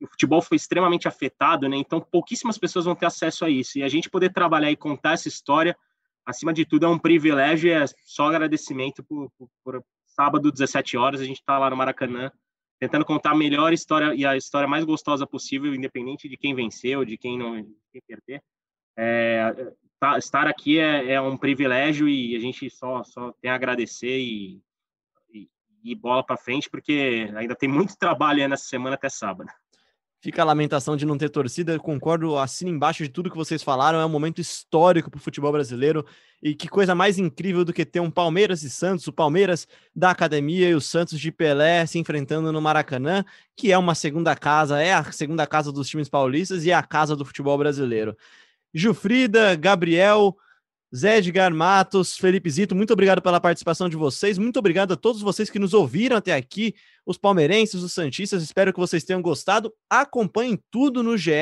[0.00, 1.76] o futebol foi extremamente afetado, né?
[1.76, 3.78] Então pouquíssimas pessoas vão ter acesso a isso.
[3.78, 5.76] E a gente poder trabalhar e contar essa história,
[6.24, 10.96] acima de tudo, é um privilégio e é só agradecimento por, por, por sábado, 17
[10.96, 12.30] horas, a gente está lá no Maracanã,
[12.78, 17.04] tentando contar a melhor história e a história mais gostosa possível, independente de quem venceu,
[17.04, 18.42] de quem não de quem perder.
[18.96, 23.54] É, tá- estar aqui é, é um privilégio e a gente só, só tem a
[23.54, 24.62] agradecer e,
[25.32, 25.48] e,
[25.82, 29.50] e bola para frente, porque ainda tem muito trabalho nessa semana até sábado.
[30.24, 31.78] Fica a lamentação de não ter torcida.
[31.78, 34.00] Concordo, assino embaixo de tudo que vocês falaram.
[34.00, 36.02] É um momento histórico para o futebol brasileiro.
[36.42, 40.10] E que coisa mais incrível do que ter um Palmeiras e Santos, o Palmeiras da
[40.10, 43.22] academia e o Santos de Pelé se enfrentando no Maracanã,
[43.54, 46.82] que é uma segunda casa, é a segunda casa dos times paulistas e é a
[46.82, 48.16] casa do futebol brasileiro.
[48.72, 50.34] Gilfrida, Gabriel,
[50.94, 54.38] Zé Edgar Matos, Felipe Zito, muito obrigado pela participação de vocês.
[54.38, 56.74] Muito obrigado a todos vocês que nos ouviram até aqui,
[57.04, 58.42] os palmeirenses, os santistas.
[58.42, 59.72] Espero que vocês tenham gostado.
[59.90, 61.32] Acompanhem tudo no GE.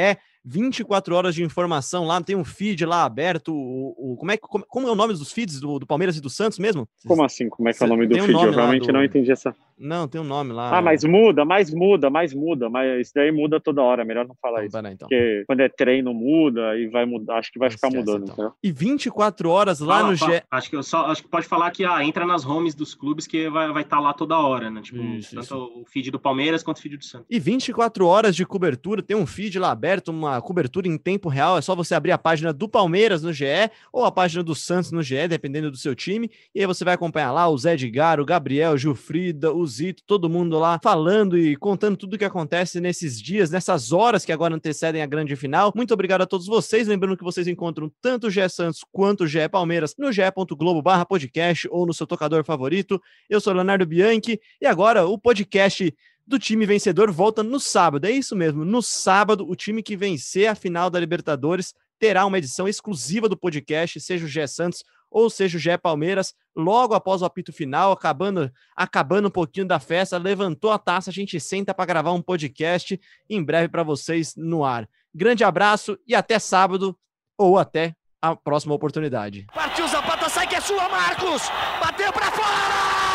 [0.45, 3.55] 24 horas de informação lá, tem um feed lá aberto.
[3.55, 6.21] O, o- como, é, como, como é o nome dos feeds do, do Palmeiras e
[6.21, 6.89] do Santos mesmo?
[7.07, 7.49] Como assim?
[7.49, 8.33] Como é que é o nome do um feed?
[8.33, 9.55] nome Eu realmente do- não entendi essa.
[9.83, 10.79] Não, tem um nome lá.
[10.79, 12.71] Ah, mas muda, mais muda, mais muda.
[12.71, 14.05] Mas isso daí muda toda hora.
[14.05, 14.89] Melhor não falar Então, isso.
[14.93, 15.09] então.
[15.09, 17.39] Porque quando é treino, muda e vai mudar.
[17.39, 18.31] Acho que vai Não ficar esquece, mudando.
[18.33, 18.53] então.
[18.63, 20.33] E 24 horas lá Fala, no fala.
[20.37, 20.43] GE.
[20.51, 23.27] Acho que eu só acho que pode falar que ah, entra nas homes dos clubes
[23.27, 24.81] que vai estar vai tá lá toda hora, né?
[24.83, 25.57] Tipo, Isso, tanto isso.
[25.81, 27.27] o feed do Palmeiras quanto o feed do Santos.
[27.29, 31.59] E 24 horas de cobertura, tem um feed lá aberto, uma cobertura em tempo real.
[31.59, 33.45] É só você abrir a página do Palmeiras no GE
[33.93, 36.31] ou a página do Santos no GE, dependendo do seu time.
[36.55, 39.67] E aí você vai acompanhar lá o Zé Edgar, o Gabriel, o Gilfrida, o
[40.07, 44.33] Todo mundo lá falando e contando tudo o que acontece nesses dias, nessas horas que
[44.33, 45.73] agora antecedem a grande final.
[45.75, 46.89] Muito obrigado a todos vocês.
[46.89, 51.07] Lembrando que vocês encontram tanto o GE Santos quanto o GE Palmeiras no ge.globo barra
[51.07, 53.01] podcast ou no seu tocador favorito.
[53.29, 55.95] Eu sou Leonardo Bianchi e agora o podcast
[56.27, 58.07] do time vencedor volta no sábado.
[58.07, 58.65] É isso mesmo.
[58.65, 63.37] No sábado, o time que vencer a final da Libertadores terá uma edição exclusiva do
[63.37, 64.83] podcast, seja o Gé Santos
[65.13, 69.79] ou seja o Gé Palmeiras, logo após o apito final, acabando, acabando um pouquinho da
[69.79, 72.99] festa, levantou a taça, a gente senta para gravar um podcast
[73.29, 74.89] em breve para vocês no ar.
[75.15, 76.99] Grande abraço e até sábado
[77.37, 79.47] ou até a próxima oportunidade.
[79.53, 81.43] Partiu Zapata, sai que é sua, Marcos!
[81.81, 83.12] Bateu pra fora!